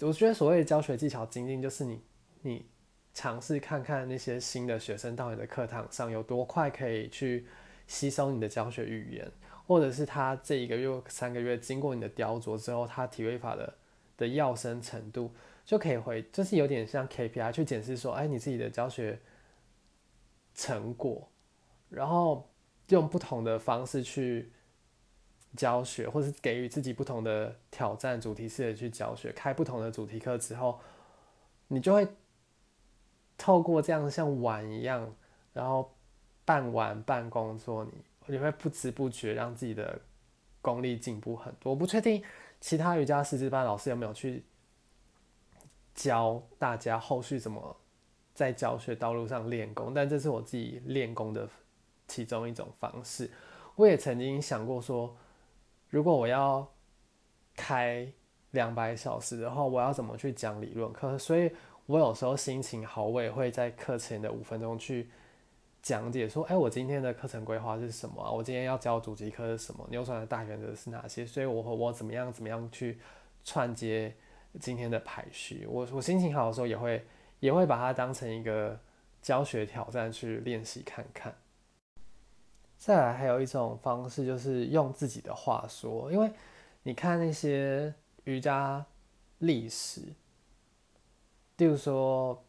[0.00, 2.02] 我觉得所谓的教学技巧精进，就是你
[2.42, 2.66] 你
[3.14, 7.46] 尝试看看那些新的学生到你的课堂上有多快可以去
[7.86, 9.30] 吸收你的教学语言，
[9.66, 13.74] 或者是他这一个月三个月经过你的雕琢之后，他体位法的
[14.16, 15.32] 的要生程度。
[15.64, 19.16] 就可以回，就是有点像 KPI 去检视说，哎，你自己的教学
[20.56, 21.30] 成果，
[21.88, 22.50] 然后
[22.88, 24.50] 用不同的方式去
[25.56, 30.80] 教学，或是给予自己不同的挑战，主题式的去教学，开不同的主题课之后，
[31.68, 32.08] 你就会
[33.42, 35.12] 透过这样像玩一样，
[35.52, 35.92] 然后
[36.44, 37.92] 半玩半工作，你
[38.26, 40.00] 你会不知不觉让自己的
[40.60, 41.70] 功力进步很多。
[41.72, 42.22] 我不确定
[42.60, 44.44] 其他瑜伽师资班老师有没有去。
[45.94, 47.76] 教大家后续怎么
[48.32, 51.46] 在教学道路上练功，但这是我自己练功的
[52.08, 53.30] 其中一种方式。
[53.76, 55.14] 我也曾经想过说，
[55.90, 56.66] 如果我要
[57.54, 58.10] 开
[58.52, 61.18] 两百小时的话，我要怎么去讲理论课？
[61.18, 61.52] 所以
[61.86, 65.08] 我有时候心情好，我也会在课前的五分钟去
[65.82, 68.32] 讲解说：“哎，我今天的课程规划是什么？
[68.32, 69.86] 我今天要教主题课是什么？
[69.90, 71.26] 扭转的大原则是哪些？
[71.26, 72.98] 所以我和我怎么样怎么样去
[73.44, 74.14] 串接。”
[74.60, 77.02] 今天的排序，我我心情好的时候也会
[77.40, 78.78] 也会把它当成一个
[79.22, 81.34] 教学挑战去练习看看。
[82.76, 86.30] 再来还有一种方式就是用自己的话说，因为
[86.82, 88.84] 你看那些瑜伽
[89.38, 90.02] 历史，
[91.62, 92.44] 例如说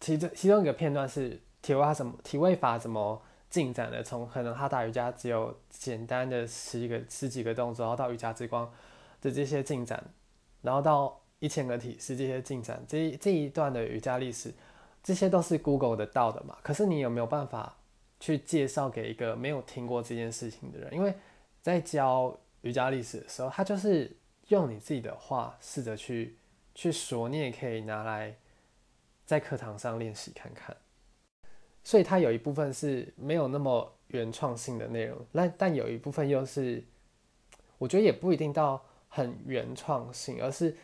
[0.00, 8.68] 其中其中一个片段是体位怎么体位法怎么进展的，从可能哈达瑜伽只有简单的十几个十几个动作，然后到瑜伽之光
[9.20, 10.02] 的这些进展，
[10.62, 14.52] 然后到一千个体式这些进展，这这一段的瑜伽历史，
[15.00, 16.56] 这些都是 Google 得到的嘛？
[16.62, 17.76] 可是你有没有办法
[18.18, 20.92] 去介绍给一个没有听过这件事情的人？
[20.92, 21.14] 因为
[21.62, 24.16] 在教瑜伽历史的时候，他就是
[24.48, 26.36] 用你自己的话试着去
[26.74, 28.36] 去说，你也可以拿来
[29.30, 30.76] 在课堂上练习看看。
[31.84, 36.84] 所以它有一部分是没有那么原创性的内容，那但有一部分又是，
[37.78, 40.76] 我觉得也不一定到很原创性，而是。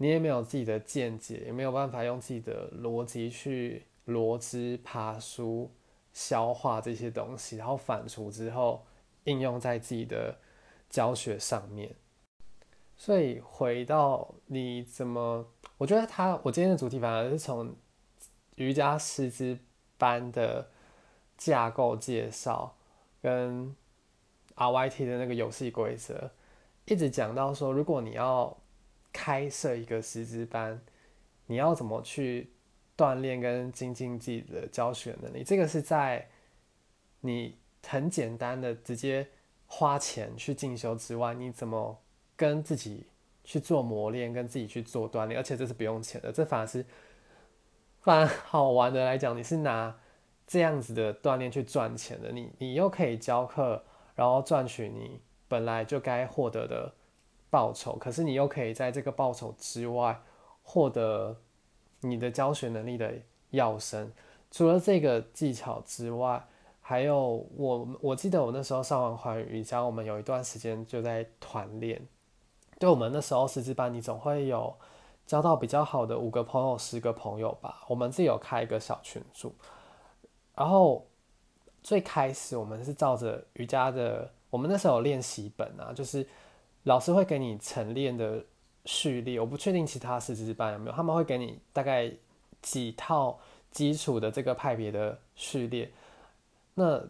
[0.00, 5.68] 你也没有自己的见解，也没有办法用自己的逻辑去逻辑爬书、
[6.12, 8.86] 消化这些东西，然后反刍之后
[9.24, 10.38] 应用在自己的
[10.88, 11.96] 教学上面。
[12.96, 15.44] 所以回到你怎么，
[15.78, 17.74] 我觉得他，我今天的主题反而是从
[18.58, 19.58] 瑜伽师资
[19.96, 20.68] 班的
[21.36, 22.76] 架构介绍
[23.22, 23.74] 跟
[24.54, 26.30] RYT 的那个游戏规则，
[26.84, 28.56] 一直讲到说，如果你要。
[29.10, 30.80] 开设一个师资班，
[31.46, 32.50] 你要怎么去
[32.96, 35.42] 锻炼跟精进自己的教学能力？
[35.42, 36.28] 这个是在
[37.22, 39.26] 你很简单的直接
[39.66, 41.98] 花钱去进修之外，你怎么
[42.36, 43.06] 跟自己
[43.42, 45.40] 去做磨练，跟自己去做锻炼？
[45.40, 46.84] 而且这是不用钱的，这反而是
[48.02, 49.96] 反而好玩的来讲，你是拿
[50.46, 52.32] 这样子的锻炼去赚钱的。
[52.32, 53.82] 你你又可以教课，
[54.14, 56.94] 然后赚取你本来就该获得的。
[57.50, 60.20] 报酬，可是你又可以在这个报酬之外
[60.62, 61.34] 获得
[62.02, 63.10] 你的教学能力的
[63.52, 64.12] 要生，
[64.50, 66.44] 除了这个技巧之外，
[66.82, 72.06] 还有我我记得我那时候上完环宇伽，我们有一段时间就在团练。
[72.78, 74.76] 对我们那时候师资班，你总会有
[75.28, 77.84] 交到比较好的五个朋友、十个朋友吧。
[77.86, 79.54] 我们自己有开一个小群组，
[80.56, 81.06] 然后
[81.82, 86.26] 最开始我们是照着瑜伽的，我们那时候有练习本啊，就是
[86.84, 88.42] 老师会给你晨练的
[88.86, 89.38] 序列。
[89.38, 92.10] 我不确定其他师资班有没有，他们会给你大概
[92.62, 93.38] 几套
[93.70, 95.92] 基础的这个派别的序列。
[96.74, 97.00] 那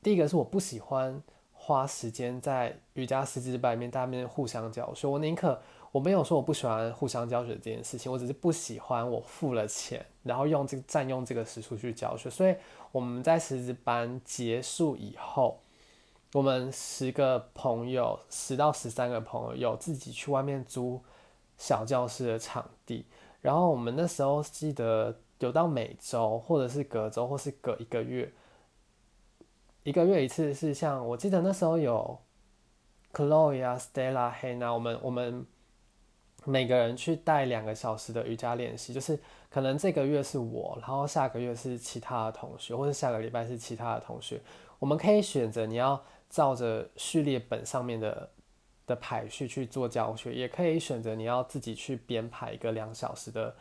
[0.00, 1.20] 第一个是我不喜欢。
[1.60, 5.06] 花时间在瑜伽师资班里面，大家互相教学。
[5.06, 12.28] 我宁可我没有说我不喜欢互相教学这件事情，我只是不喜欢我付了钱，然后用这个占用这个时数去教学。
[12.28, 12.54] 所以
[12.92, 15.60] 我们在实习班结束以后，
[16.34, 21.02] 我们十个朋友，十到十三个朋友，有自己去外面租
[21.56, 23.06] 小教室的场地。
[23.40, 28.30] 然后我们那时候记得有到每周，或者是隔周，或是隔一个月。
[29.84, 32.18] 一个月一次是像我记得那时候有
[33.14, 35.46] ，Chloe 啊，Stella、Hannah，我们我们
[36.48, 39.18] 每个人去带两个小时的瑜伽练习，就是
[39.50, 44.40] 可能这个月是我，然后下个月是其他的同学，或者下个礼拜是其他的同学，
[44.78, 48.30] 我们可以选择你要照着序列本上面的
[48.86, 53.54] 的排序去做教学，也可以选择你要自己去编排一个两小时的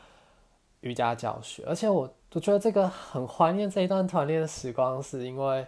[0.82, 1.64] 瑜伽教学。
[1.68, 5.68] 而且我我觉得这个很怀念这一段团练的时光，是因为。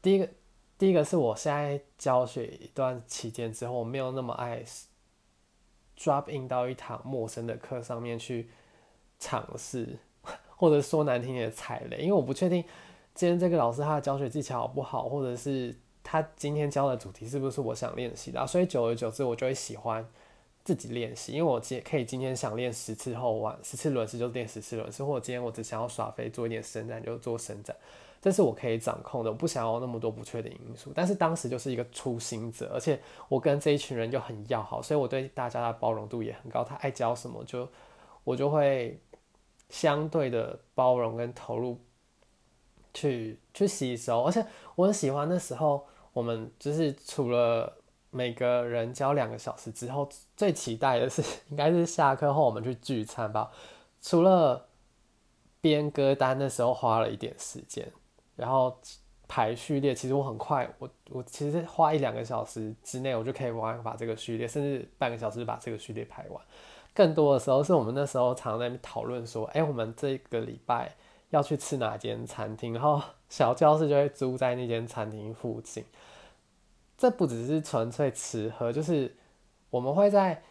[0.00, 0.28] 第一个，
[0.78, 4.62] 第一个是我现在教学一段期间之后，我没有那么爱
[5.98, 8.48] drop in 到一堂陌生的课上面去
[9.18, 9.98] 尝试，
[10.56, 12.62] 或者说难听点踩雷，因为我不确定
[13.14, 15.74] 今天这个老师他的教学技巧好不好，或者是
[16.04, 20.06] 他今天教的主题是不是我想练习的，所以久而久之我就会喜欢
[20.64, 27.76] 自己练习，因为我今可以今天想练十次后弯十次轮式就练十次轮式，或者今天我只想要耍飞做一点伸展就做伸展。
[28.20, 30.92] 这是我可以掌控的，我不想要那么多不确定因素。
[30.92, 36.64] 但是当时就是一个初心者，而且我跟这一群人就很要好，所以我对大家的包容度也很高。
[36.64, 37.68] 他爱教什么，就
[38.24, 39.00] 我就会
[39.68, 41.78] 相对的包容跟投入
[42.92, 44.22] 去去吸收。
[44.24, 44.44] 而且
[44.74, 47.72] 我很喜欢那时候，我们就是除了
[48.10, 53.52] 每个人教两个小时之后，最期待的是应该是下课后我们去聚餐吧。
[54.02, 54.66] 除了
[55.60, 57.92] 编歌单的时候花了一点时间。
[58.38, 58.74] 然后
[59.26, 66.42] 排序列，其实我很快，我我其实花一两个小时之内，我就可以完把这个序列，甚至半个小时把这个序列排完。
[66.94, 70.94] 更多的时候是我们那时候常在讨论说，哎，我们这个礼拜
[71.30, 75.84] 要去吃哪间餐厅，然后小教室就会租在那间餐厅附近。
[76.96, 79.14] 这不只是纯粹吃喝，就是
[79.68, 80.42] 我们会在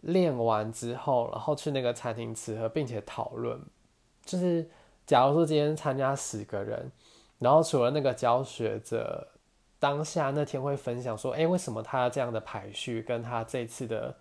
[0.00, 3.60] 练完之后，然后去那个餐厅吃喝，并且讨论。
[4.24, 4.68] 就是
[5.06, 6.90] 假如说今天参加十个人。
[7.38, 9.28] 然后除了那个教学者
[9.78, 14.14] 当下那天会分享说，哎，为什么他这样的排序跟他这次的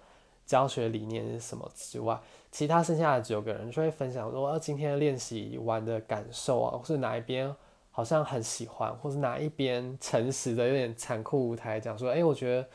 [0.45, 2.19] 教学理念是什么之外，
[2.51, 7.55] 其他剩下的九个人就会分享说，呃，今天练习完的感受啊，或是哪一边
[7.89, 12.67] 好像很喜欢，或是哪一边诚实的有点残酷舞台讲说，哎，我觉得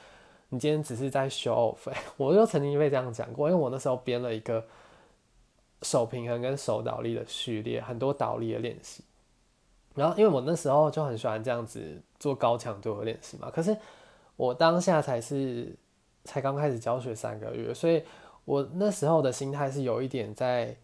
[0.49, 1.93] 你今天只是在 show off。
[2.16, 4.64] 我就曾经被这样讲过，因为我那时候编了一个
[5.82, 9.05] 手平衡跟手倒立的序列，很多倒立的练习。
[9.97, 13.76] 然后，因为我那时候就很喜欢这样子做高强度的练习嘛，可是
[14.36, 15.74] 我当下才是
[16.24, 18.03] 才刚开始教学三个月，所以
[18.45, 20.76] 我那时候的心态是有一点在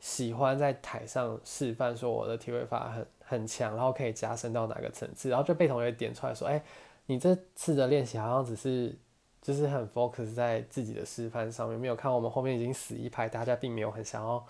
[0.00, 6.60] 喜欢在台上示范，说我的体位法很很强，然后可以加深到哪个层次，然后就被同学点出来说：“哎，
[7.06, 8.92] 你这次的练习好像只是
[9.40, 14.44] 就是很 focus 在自己的示范上面，没有看我们后面已经死一排，大家并没有很想要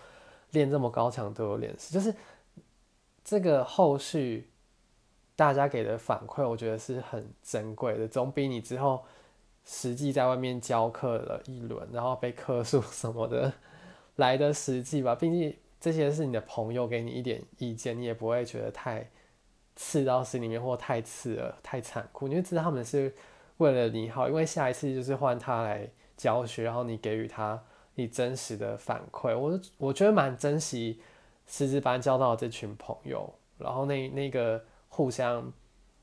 [0.51, 2.11] 练这么高强度的练习，就是。”
[3.29, 4.49] 这个后续
[5.35, 9.05] 大家给的反馈，我觉得是很珍贵的，总比你之后
[9.63, 13.53] 实际在外面教课了一轮，然后被课数 什么的
[14.15, 15.13] 来的实际吧。
[15.13, 19.07] 毕竟这些是你的朋友给你一点意见，你也不会觉得太
[19.75, 22.27] 刺到心里面，或太刺了、太残酷。
[22.27, 23.13] 你就知道他们是
[23.57, 27.63] 为了你好，因为下一次就是换他来教学，然后你给予他
[27.93, 29.37] 你真实的反馈。
[29.37, 30.99] 我我觉得蛮珍惜。
[31.49, 33.27] 师资班交到这群朋友，
[33.57, 35.51] 然后那那个互相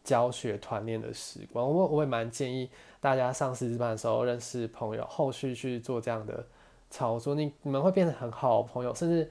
[0.02, 2.68] 教学团练的时光，我我也蛮建议
[3.00, 6.44] 大家上师资班的时候认识朋友，后续去做这样的
[6.90, 9.30] 操作，你你们会变得很好朋友，甚至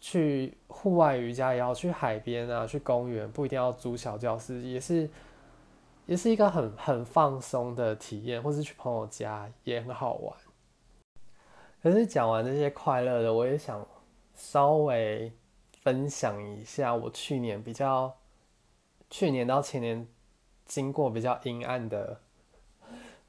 [0.00, 5.10] 去户外瑜伽也好，去海边啊，去公园，不一定要租小教室，也是
[6.06, 10.34] 也是一个很很放松的体验，或是去朋友家也很好玩。
[11.82, 13.86] 可是讲完这些快乐的，我也想。
[14.34, 15.32] 稍微
[15.82, 18.16] 分享一下我去年比较，
[19.10, 20.06] 去年到前年
[20.64, 22.20] 经过比较阴暗的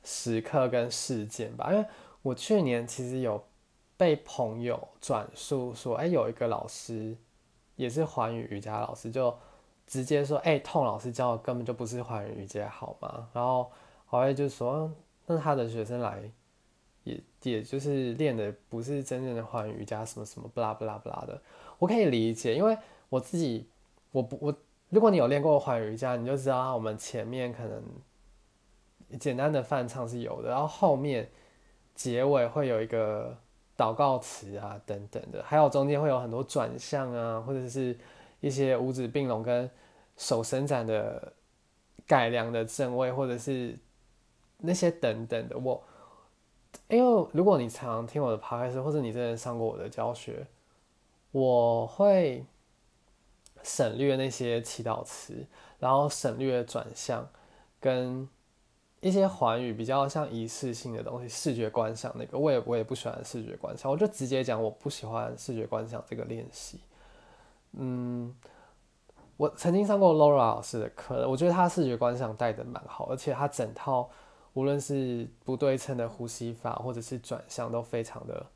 [0.04, 1.72] 时刻跟事件吧。
[1.72, 1.86] 因为
[2.22, 3.46] 我去年其实有
[3.98, 7.18] 被朋友转述说，哎，有一个老师
[7.76, 9.38] 也是环宇瑜伽老师，就
[9.86, 13.30] 直接说，哎，痛老师教的根本就不是环宇瑜伽，好吗？
[13.34, 13.72] 然后
[14.06, 14.92] 后来就说，
[15.28, 16.32] 那他的学生来。
[17.52, 21.42] 也就是练的不是真正的环瑜伽，什么什么不拉不拉不拉的，
[21.80, 22.78] 我可以理解，因为
[23.10, 23.68] 我自己
[24.12, 24.56] 我不我，
[24.90, 27.84] 如果你有练过环瑜伽，你就知道我们前面可能
[29.20, 31.30] 简单的翻唱是有的，然后后面
[31.94, 33.38] 结尾会有一个
[33.78, 37.98] 祷告词啊等等的，还有中间会有很多转向啊，或者是
[38.40, 39.70] 一些五指并拢跟
[40.18, 41.34] 手伸展的
[42.08, 43.78] 改良的正位，或者是
[44.58, 45.84] 那些等等的我。
[46.88, 50.46] 因为如果你常听我的 podcast，或者你之前上过我的教学，
[51.32, 52.46] 我会
[53.64, 55.48] 省略那些祈祷词，
[55.80, 57.28] 然后省略转向，
[57.80, 58.30] 跟
[59.00, 66.80] 一些环语比较像仪式性的东西，视觉观赏那个，我也我也不喜欢视觉观赏，我就直接讲我不喜欢视觉观赏这个练习。
[67.72, 68.36] 嗯，
[69.38, 74.08] 我曾经上过 Laura 老师的课，我觉得他视觉观赏带的蛮好，而且他整套。
[74.56, 78.48] 无论是不对称的呼吸法，或者是转向，都非常的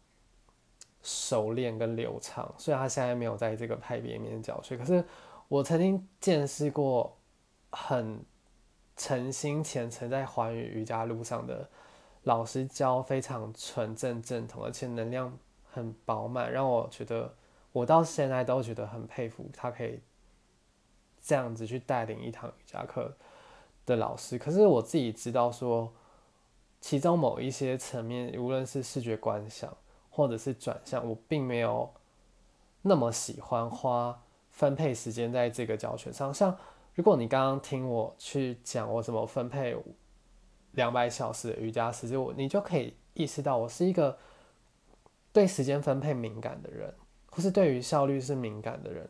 [1.03, 2.49] 熟练跟流畅。
[2.57, 5.03] 虽然他现在没有在这个派别里面教学，可是
[5.49, 7.17] 我曾经见识过
[7.71, 8.23] 很
[8.95, 11.69] 诚心虔诚在寰宇瑜伽路上的
[12.23, 15.37] 老师教非常纯正正统，而且能量
[15.69, 17.35] 很饱满，让我觉得
[17.73, 19.99] 我到现在都觉得很佩服他可以
[21.21, 23.17] 这样子去带领一堂瑜伽课。
[23.89, 25.91] 的老师，可是我自己知道说，
[26.79, 29.75] 其中某一些层面，无论是视觉观想
[30.11, 31.91] 或者是转向，我并没有
[32.83, 34.21] 那么喜欢花
[34.51, 36.31] 分配时间在这个教学上。
[36.31, 36.55] 像
[36.93, 39.75] 如果你刚刚听我去讲我怎么分配
[40.73, 44.15] 两百小时的瑜伽时间，我你就可以意识到我是一个
[45.33, 46.93] 对时间分配敏感的人，
[47.31, 49.09] 或是对于效率是敏感的人，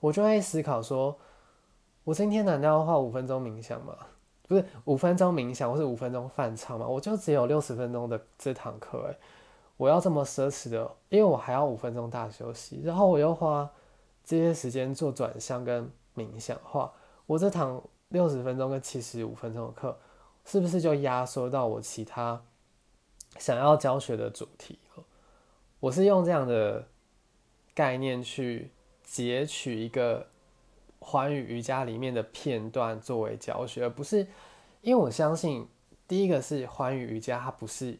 [0.00, 1.18] 我就会思考说。
[2.08, 3.94] 我今天难道要花五分钟冥想吗？
[4.46, 6.88] 不是五分钟冥想，或是五分钟饭唱吗？
[6.88, 9.18] 我就只有六十分钟的这堂课，诶，
[9.76, 13.70] 我要这么奢侈的，因为我还要五分钟大休息，然后我又花
[14.24, 16.90] 这些时间做转向跟冥想，话
[17.26, 17.78] 我这堂
[18.08, 19.94] 六十分钟跟七十五分钟的课，
[20.46, 22.42] 是不是就压缩到我其他
[23.36, 25.04] 想要教学的主题了？
[25.78, 26.86] 我是用这样的
[27.74, 30.28] 概念去截取一个。
[31.00, 34.26] 环宇瑜伽里面的片段作为教学，而不是
[34.80, 35.66] 因为我相信，
[36.06, 37.98] 第一个是环宇瑜伽，它不是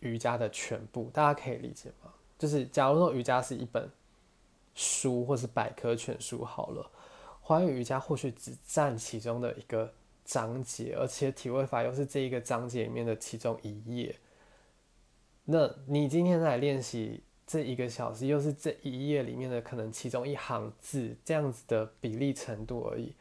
[0.00, 2.12] 瑜伽的全部，大家可以理解吗？
[2.38, 3.88] 就是假如说瑜伽是一本
[4.74, 6.90] 书或是百科全书好了，
[7.40, 9.92] 环宇瑜伽或许只占其中的一个
[10.24, 14.16] 章节，而且体位法又是这一个章节里面的其中一页。
[15.44, 17.22] 那你今天在练习？
[17.46, 23.14] 这一个小时又是这一页里面的可能其中一行字这样子的比例程度而已。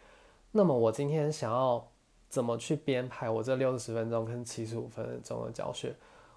[0.52, 1.86] 那么我今天想要
[2.30, 5.96] 怎么去编排我这六十分钟跟七十五分钟的教学？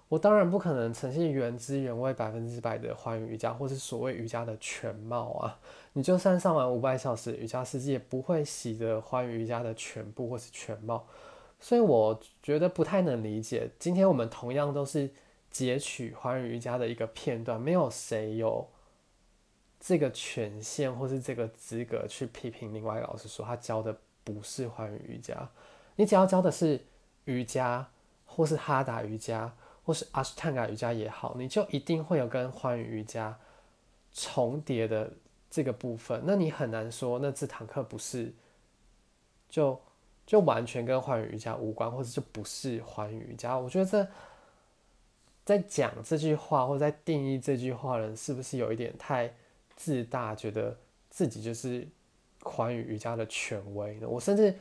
[0.09, 5.59] 我当然不可能呈现原汁原味百分之百的还原瑜伽，或是所谓瑜伽的全貌啊。
[5.93, 11.05] 你就算上完五百小时瑜伽世界，不会洗的还原瑜伽的全部或是全貌。
[11.59, 13.69] 所以我觉得不太能理解。
[13.79, 15.09] 今天我们同样都是。
[15.55, 18.67] 截取华语瑜伽的一个片段，没有谁有
[19.79, 25.49] 这个权限或是这个资格去批评另外一个老师说他教的不是华语瑜伽。
[25.95, 26.83] 你只要教的是
[27.23, 27.89] 瑜伽，
[28.25, 33.39] 或是哈达瑜伽，或是阿斯坦嘎瑜伽也好，你就一定会有跟华语瑜伽
[34.11, 35.09] 重叠的
[35.49, 36.21] 这个部分。
[36.25, 38.33] 那你很难说，那这堂课不是
[39.47, 39.79] 就
[40.25, 43.57] 就完全跟华语瑜伽无关，或者就不是华语瑜伽。
[43.57, 44.05] 我觉得这。
[45.45, 49.31] 在讲这句话或在定义这句话的人，是不是有一点太
[49.75, 50.75] 自大，觉得
[51.07, 51.87] 自己就是
[52.41, 54.09] 寰宇瑜伽的权威呢？
[54.09, 54.51] 我甚至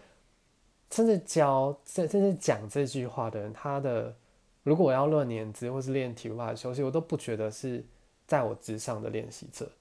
[0.90, 4.14] 甚至教甚甚至讲这句话的人，他的
[4.62, 7.82] 如果我要论年资或是练体法休息，我都不觉得是
[8.26, 9.72] 在我之上的练习者。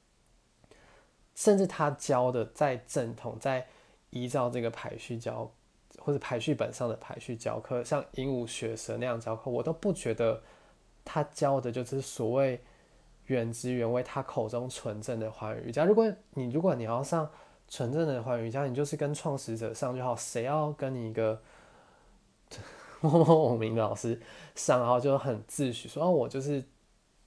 [1.36, 3.68] 甚至他教的再正统，在
[4.12, 5.52] 依照这个排序教
[5.98, 10.42] 或者排序本上的排序教课，像鹦鹉学舌那样教课，我都不觉得。
[11.06, 12.62] 他教的就是所谓
[13.26, 15.86] 原汁原味，他口中纯正的华语瑜伽。
[15.86, 17.30] 如果你如果你要上
[17.68, 20.16] 纯正的华语瑜伽，你就是跟创始者上就好。
[20.16, 21.42] 谁要跟你一个
[23.02, 24.20] 默默无名的老师
[24.56, 26.64] 上，然后就很自诩说：“哦，我就是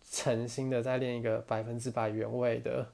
[0.09, 2.87] 诚心的在练一个百分之百原味的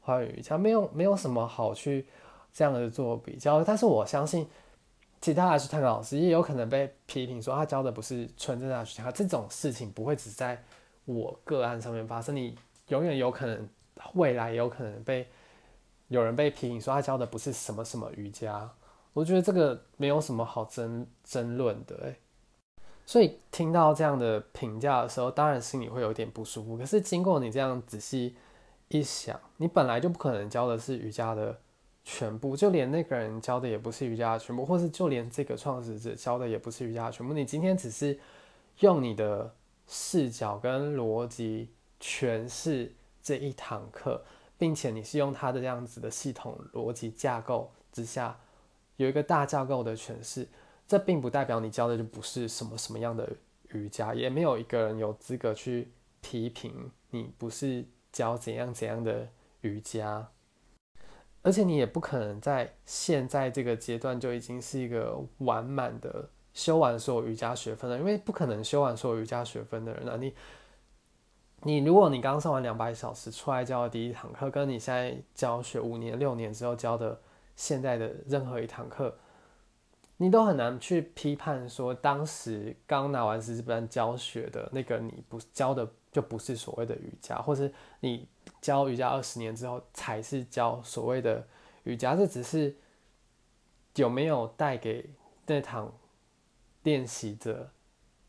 [0.00, 2.06] 华语瑜伽，没有没有什么好去
[2.52, 3.62] 这样的做比较。
[3.62, 4.48] 但是我相信，
[5.24, 10.62] 其他还是探老师也有可能被批评说他教的不是纯正的瑜伽，这种事情不会只在
[11.06, 12.54] 我个案上面发生，你
[12.88, 13.66] 永远有可能
[14.12, 15.26] 未来也有可能被
[16.08, 18.70] 有人被批评说他教的不是什么什么瑜伽。
[19.14, 22.12] 我觉得这个没有什么好争争论的，
[23.06, 26.76] 所以听到这样的评价的时候，当然心里会有点不舒服。
[26.76, 28.36] 可是经过你这样仔细
[28.88, 31.58] 一想，你本来就不可能教的是瑜伽的
[32.04, 37.32] 全部，就连那个人教的也不是瑜伽全部，或是就连这个创始者教的也不是瑜伽全部。
[37.32, 38.18] 你今天只是
[38.80, 39.54] 用你的
[39.88, 44.22] 视角跟逻辑诠释这一堂课，
[44.58, 48.38] 并且你是用他的这样子的系统逻辑架构之下。
[48.96, 50.46] 有一个大架构的诠释，
[50.86, 53.28] 这并不代表你教的就不是什么什么样的
[53.72, 55.90] 瑜伽，也没有一个人有资格去
[56.20, 59.28] 批评你不是教怎样怎样的
[59.62, 60.28] 瑜伽，
[61.44, 70.34] 而且你也不可能在现在这个阶段就已经是一个完满的修完所有瑜伽学分了，因为不可能修完所有瑜伽学分的人啊，你
[71.62, 77.20] 你如果你刚上完两百小时出来教的第一堂课，跟你现在教学五年六年之后教的。
[77.56, 79.16] 现在的任何一堂课，
[80.16, 88.26] 你都很难去批判说，当时刚拿完师资班教学的那个你不教的就不是所谓的瑜伽，或是你
[88.60, 91.46] 教瑜伽二十年之后才是教所谓的
[91.84, 92.76] 瑜伽，这只是
[93.96, 95.10] 有没有带给
[95.46, 95.92] 那堂
[96.82, 97.70] 练习者，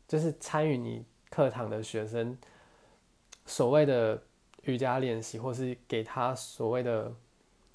[0.08, 2.36] 就是参与你课堂的学生
[3.44, 4.22] 所谓的
[4.62, 7.14] 瑜伽练习，或是给他所谓的。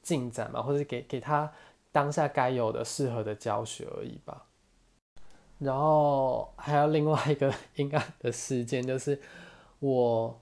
[0.03, 1.53] 进展嘛，或者给给他
[1.91, 4.47] 当下该有的适合的教学而已吧。
[5.59, 9.21] 然后还有另外一个 阴暗的事件，就是
[9.77, 10.41] 我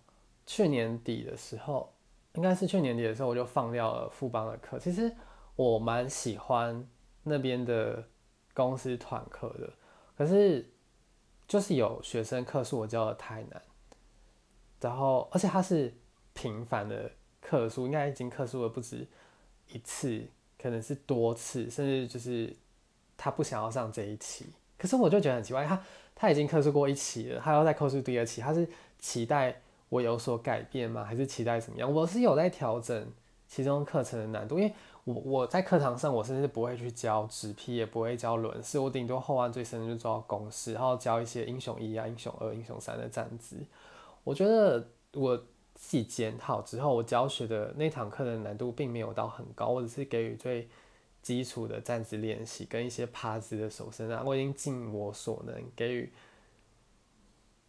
[0.50, 1.94] 去年底的时候，
[2.34, 4.80] 应该是去年底的时候，我就放掉了富邦的课。
[4.80, 5.16] 其实
[5.56, 6.84] 我蛮喜欢
[7.22, 8.04] 那边的
[8.56, 9.72] 公司团课的，
[10.18, 10.68] 可是
[11.48, 13.62] 就是有学生课数我教的太难，
[14.82, 15.94] 然后而且他是
[16.34, 19.08] 频繁的课数，应该已经课数了不止。
[19.68, 20.26] 一次
[20.60, 22.52] 可能是多次，甚至就是
[23.16, 24.48] 他不想要上这一期，
[24.80, 25.84] 可是我就觉得很奇怪，他
[26.16, 31.04] 他已经课数过一期了，他要再克诉第二期，他是期待我有所改变吗？
[31.04, 31.94] 还是期待怎么样？
[31.94, 33.08] 我是有在调整
[33.48, 34.74] 其中课程的难度，因为
[35.04, 43.58] 我我在课堂上我甚至不会去教直批，也不会教轮式，我顶多后弯最深就做到公式，然后教一些英雄一啊、英雄二、英雄三的站姿。
[44.24, 45.44] 我觉得我。
[45.82, 50.68] 自己检讨之后，我教学的那堂课的难度并没有到很高，我只是给予最
[51.22, 56.12] 基础的站姿练习跟一些趴姿的手伸啊，我已经尽我所能给予，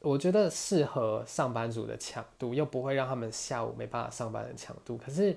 [0.00, 4.96] 我觉得适合上班族的强度，又不会让他们下午没办法上班的强度。
[4.96, 5.36] 可是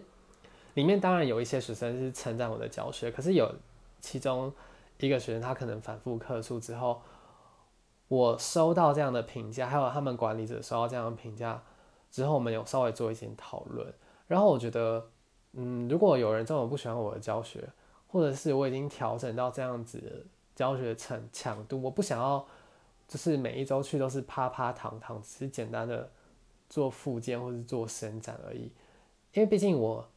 [0.73, 3.53] 里面当然有一些学生是称赞我的教学，可是有
[3.99, 4.51] 其中
[4.99, 7.01] 一个学生他可能反复课数之后，
[8.07, 11.61] 我收到这样的评价，还有他们管理者收到这样的评价。
[12.09, 13.91] 之后我们有稍微做一些讨论，
[14.27, 15.03] 然后我觉得，
[15.53, 17.67] 嗯，如果有人这么不喜欢我的教学，
[18.07, 20.11] 或者是我已经调整到这样子的
[20.55, 22.45] 教学强强度，我不想要，
[23.07, 26.11] 就是每一周去都是趴趴躺躺，只是简单的
[26.69, 28.71] 做复健或是做伸展而已，
[29.33, 30.09] 因为毕竟我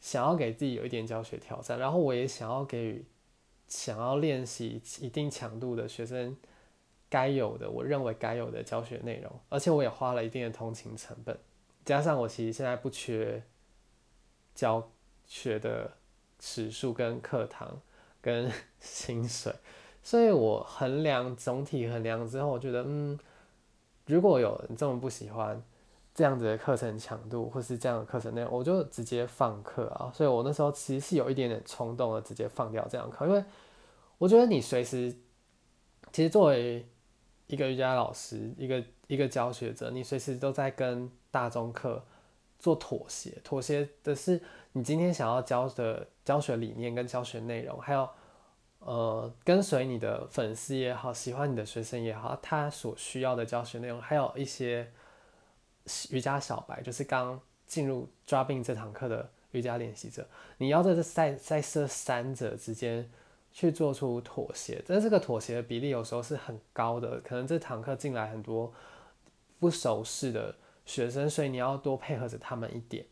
[0.00, 3.04] 想要给自己有一点教学挑战，然后我也想要给予
[3.66, 6.36] 想要练习一定强度的学生。
[7.10, 11.38] 该有的，我认为该有的教学内容，而且我也花了一定的通勤成本，
[11.82, 13.42] 加上我其实现在不缺
[14.54, 14.90] 教
[15.24, 15.90] 学的
[16.38, 17.80] 时数跟课堂
[18.20, 19.50] 跟薪水，
[20.08, 23.18] 所以我衡量总体衡量之后，我觉得，嗯，
[24.06, 25.62] 如果有人这么不喜欢
[26.14, 30.10] 这样子的课程强度或是这样的课程内容，我就直接放课啊。
[30.14, 33.44] 所以我那时候其实是有一点点冲动的，直接放掉这样课，因为
[34.16, 35.14] 我觉得你随时，
[36.10, 36.88] 其实作为
[37.48, 42.02] 一个瑜伽老师，一个一个教学者，你随时都在跟大众课
[42.58, 43.38] 做妥协。
[43.44, 44.40] 妥协的是
[44.72, 48.08] 你今天想要教的教学理念跟教学内容，还有
[48.78, 54.90] 呃跟随你的粉丝也好，喜欢你的学生也好，他所需要的教学内容，还有一些
[56.10, 60.26] 瑜伽小白，就是刚进入抓病这堂课的瑜伽练习者，
[60.56, 63.10] 你要在这在在这三者之间。
[63.50, 67.18] 去做出妥协，但这个妥协的比例有时候是很高的。
[67.22, 68.72] 可能这堂课进来很多
[69.58, 70.54] 不熟识的
[70.84, 73.04] 学生，所以你要多配合着他们一点。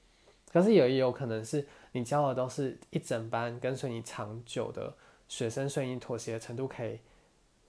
[0.52, 4.94] 可是也有可能是你教的都是一整班跟随你长久的
[5.28, 6.98] 学生，所以你妥协的程度可以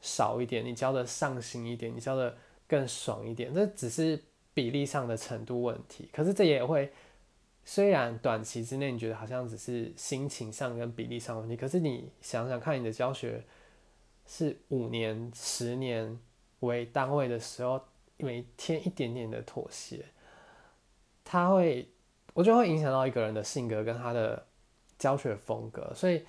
[0.01, 2.35] 少一点，你教的上心一点，你教的
[2.67, 3.53] 更爽一点。
[3.53, 4.21] 这只是
[4.53, 6.09] 比例上的程度问题。
[6.13, 6.91] 可是这也会
[7.65, 13.43] 虽然短期之内你觉得好像只是心情上跟比例上问题，可是你想想看，你的教学
[14.25, 16.17] 是五年、十年
[16.61, 17.81] 为单位的时候，
[18.17, 20.05] 每天一点点的妥协，
[21.23, 21.87] 它会，
[22.33, 24.45] 我觉得会影响到一个人的性格跟他的
[24.97, 25.91] 教学风格。
[25.93, 26.23] 所以，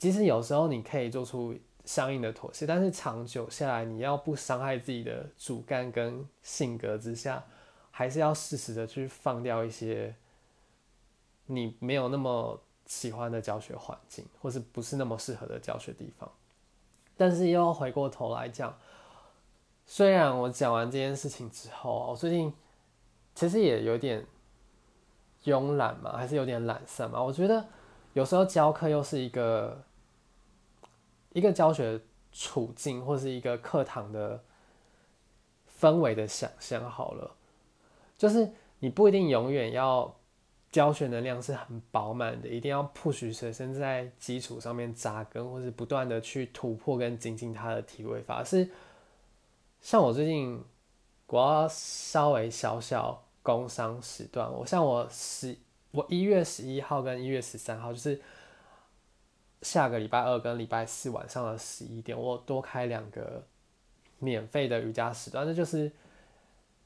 [0.00, 7.44] 即使有时候你可以做出相应的妥协，但是长久下来，你要不伤害自己的主干跟性格之下，
[7.92, 10.16] 还是要适时的去放掉一些。
[11.52, 16.30] 你没有那么喜欢的教学环境，或是不是那么适合的教学地方，
[17.16, 18.78] 但是又回过头来讲，
[19.84, 22.54] 虽然我讲完这件事情之后，我最近
[23.34, 24.24] 其实也有点
[25.42, 27.20] 慵懒嘛，还是有点懒散嘛。
[27.20, 27.66] 我觉得
[28.12, 29.82] 有时候教课又是一个
[31.32, 32.00] 一个教学
[32.32, 34.42] 处境，或是一个课堂的
[35.80, 36.88] 氛围的想象。
[36.90, 37.30] 好了，
[38.16, 40.16] 就是你不一定永远要。
[40.72, 48.44] 教学能量是很饱满的，一定要 push 学生在基础上面扎根，或是不断的去突破跟精进他的体位法。
[48.44, 48.70] 是
[49.80, 50.62] 像我最近，
[51.26, 54.48] 我要稍微小小工伤时段。
[54.52, 55.58] 我像我十，
[55.90, 58.22] 我一月十一号跟一月十三号，就是
[59.62, 63.44] 下个礼拜二跟礼拜四晚上的十一点，我多开两个
[64.18, 65.90] 免费的瑜伽时段，那就是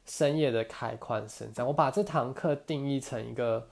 [0.06, 1.66] 深夜的开髋伸展。
[1.66, 3.68] 我把这堂课定义成一个。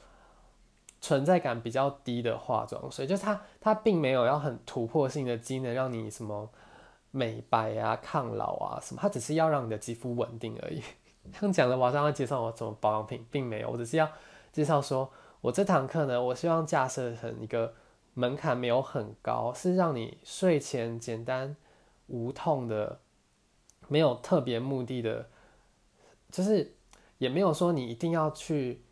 [1.05, 6.48] 存在感比较低的化妆水，就是它，它并没有要很突破性的机能让你什么
[7.11, 10.80] 美白啊、抗老啊什么，它只是要让你的肌肤稳定而已。
[11.34, 14.09] 像讲的，马上要介绍我怎么保养品，并没有，我只是要
[14.53, 17.74] 介绍说，我这堂课呢，我希望架设成一个
[18.14, 21.56] 门槛没有很高，是让你睡前简单
[22.06, 23.00] 无痛的，
[23.88, 25.28] 没有特别目的的，
[26.30, 26.74] 就是
[27.18, 28.82] 也没有说你一定要去。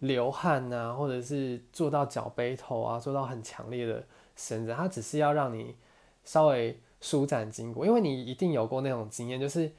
[0.00, 4.06] 流汗呐，或者是做到脚背头啊，做到很强烈的
[4.36, 5.74] 伸展，它只是要让你
[6.22, 7.82] 稍微舒展筋骨。
[7.82, 9.72] 因为你一定有过那种经验，就是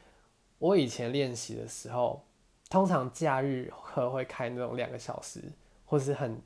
[0.57, 2.25] 我以前练习的时候，
[2.67, 5.39] 通常假日课会开那种两个小时，
[5.85, 6.41] 或是很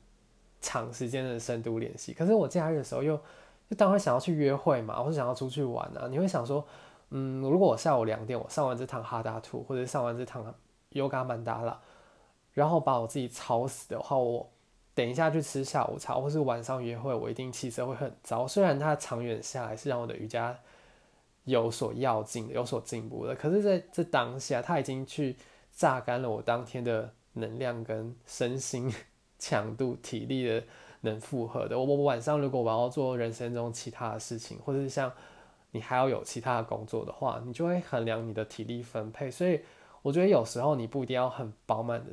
[0.62, 2.14] 长时间的深度练习。
[2.14, 3.14] 可是我假日的时候又
[3.68, 6.64] 就当会想要去约会嘛，或是想要出去玩啊，你会想说，
[7.10, 10.54] 嗯，如果我下午两点我上完这堂哈达图，或者上完这堂
[10.92, 11.78] Yoga 曼达拉。
[12.54, 14.46] 然后把我自己吵死的话，我
[14.94, 18.46] 等一下去吃下午茶，或是晚上约会，我一定气色会很糟。
[18.46, 20.54] 虽然它长远下来是让我的瑜伽
[21.44, 25.34] 有所要进、有所进步的，可是在这当下，它已经去
[25.74, 28.92] 榨干了我当天的能量跟身心
[29.42, 30.62] 强度、体力的
[31.00, 31.76] 能负荷的。
[31.76, 35.12] 我我晚上如果我要做人生中其他的事情，或者是像
[35.72, 39.28] 你还要有其他的工作的话，你就会衡量你的体力分配。
[39.28, 39.60] 所以
[40.02, 42.12] 我觉得有时候你不一定要很饱满的。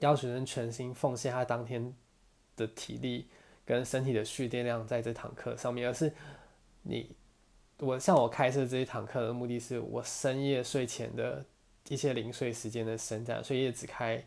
[0.00, 1.94] 要学生全心奉献他当天
[2.56, 3.26] 的体力
[3.64, 6.12] 跟身体的蓄电量在这堂课上面，而是
[6.82, 7.16] 你
[7.78, 11.42] 我像我开设这一堂课的目的是我深夜睡前的
[11.88, 14.22] 一些零碎时间的伸展，所以也只开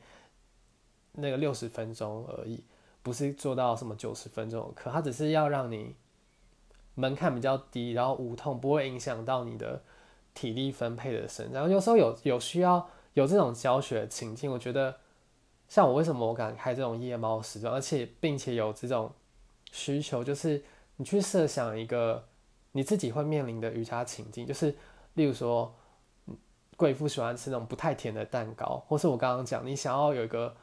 [1.14, 2.64] 那个六十分钟而已，
[3.04, 5.96] 不是做到什么九十分钟的课，它只是要让你
[6.96, 9.82] 门槛比较低，然后无痛，不会影响到你的
[10.34, 11.70] 体力分配的伸展。
[11.70, 14.98] 有时候有有需要有这种教学情境，我觉得。
[15.68, 19.10] 像我为什么我敢开这种夜猫时装，而且并且有这种
[19.72, 20.62] 需求，就是
[20.98, 22.22] 你去设想一个
[22.74, 24.76] 你自己会面临的瑜伽情境，就是
[25.14, 25.74] 例如说，
[26.76, 30.54] 贵妇喜欢吃那种不太甜的蛋糕，或是我刚刚讲你想要有一个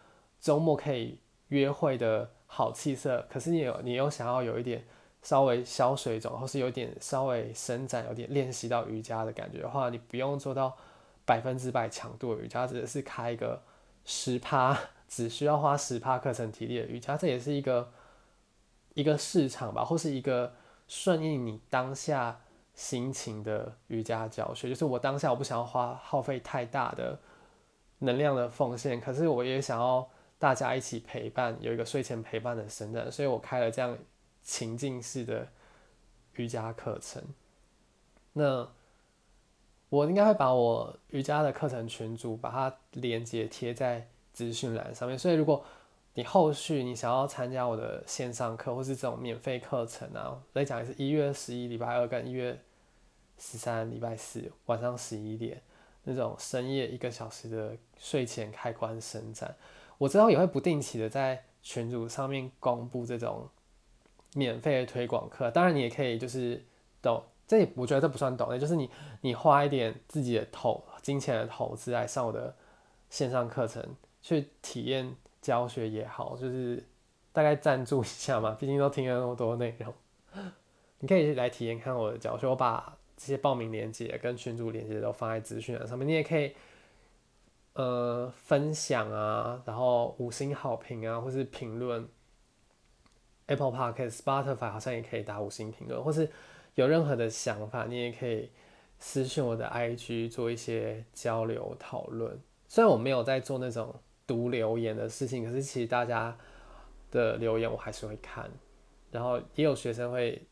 [0.41, 4.85] 周末可以约会的好气色，可是你有你又想要有一点
[5.23, 10.77] 稍微消水肿，或是有点稍微伸展，有点练习到瑜伽的感觉的话，你不用做到
[11.25, 13.63] 百分之百强度的瑜伽，只是开一个
[14.05, 14.79] 十趴。
[15.11, 17.91] 只需要花十趴课程体力的瑜伽，这也是一个
[18.93, 20.53] 一个市场吧，或是一个
[20.87, 22.39] 顺应你当下
[22.75, 24.69] 心情的瑜伽教学。
[24.69, 27.19] 就是我当下我不想要花耗费太大的
[28.01, 30.07] 能量的奉献，可是我也想要
[30.39, 33.99] 大家一起陪伴，有一个睡前陪伴的伸展，所以我开了这样
[34.43, 35.49] 情境式的
[36.35, 37.23] 瑜伽课程。
[38.33, 38.69] 那
[39.89, 44.09] 我应该会把我瑜伽的课程群组把它连接贴在。
[44.31, 45.65] 资讯栏上面，所以如果
[46.15, 52.57] 你后续你想要参加我的线上课，或是这种免费课程啊，来讲也是一月十一礼拜二跟一月
[53.37, 55.61] 十三礼拜四晚上十一点
[56.05, 59.53] 那种深夜一个小时的睡前开关伸展，
[59.99, 63.49] 我之后也会不定期的在群组上面公布这种
[64.35, 65.51] 免费的推广课。
[65.51, 66.65] 当然你也可以就是
[67.03, 68.89] 懂，这我觉得这不算懂，也就是你
[69.21, 72.57] 你花一点自己的投金钱的投资来上我的
[73.11, 73.97] 线上课程。
[74.21, 76.85] 去体验教学也好，就是
[77.33, 79.95] 大概赞助一下嘛，毕竟都听了那么多内容，
[80.99, 82.47] 你可以来体验看我的教学。
[82.47, 86.53] 我把这些报名链接跟群组链接都放在资讯栏上面，你也可以
[87.79, 92.07] 呃分享啊，然后五星好评啊，或是评论。
[93.47, 96.29] Apple Podcast、Spotify 好像也可以打五星评论，或是
[96.75, 98.51] 有任何的想法，你也可以
[98.99, 102.39] 私信我的 IG 做一些交流讨论。
[102.67, 103.95] 虽然我没有在做那种
[104.27, 106.37] 读留言的事情，可是其实大家
[107.11, 108.51] 的留言我还是会看，
[109.11, 110.47] 然后也有学生会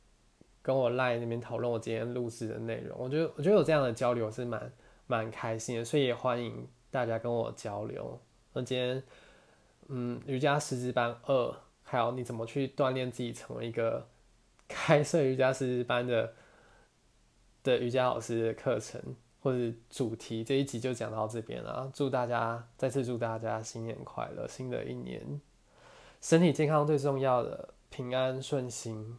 [0.63, 2.97] 跟我赖那边讨论我今天录制的内容。
[2.99, 4.73] 我觉得我觉得有这样的交流是蛮
[5.07, 6.67] 蛮开心的，所以也欢迎
[6.97, 8.19] 大家跟我交流。
[8.55, 9.03] 那今天
[9.89, 11.55] 嗯，瑜伽师资班二。
[11.89, 14.09] 还有你怎么去锻炼自己成为一个
[14.67, 16.33] 开设瑜伽师资班的
[17.63, 19.01] 的瑜伽老师的课程
[19.41, 21.89] 或者主题这一集就讲到这边了。
[21.95, 25.41] 祝大家再次祝大家新年快乐，新的一年
[26.21, 29.17] 身体健康最重要的，平安顺心。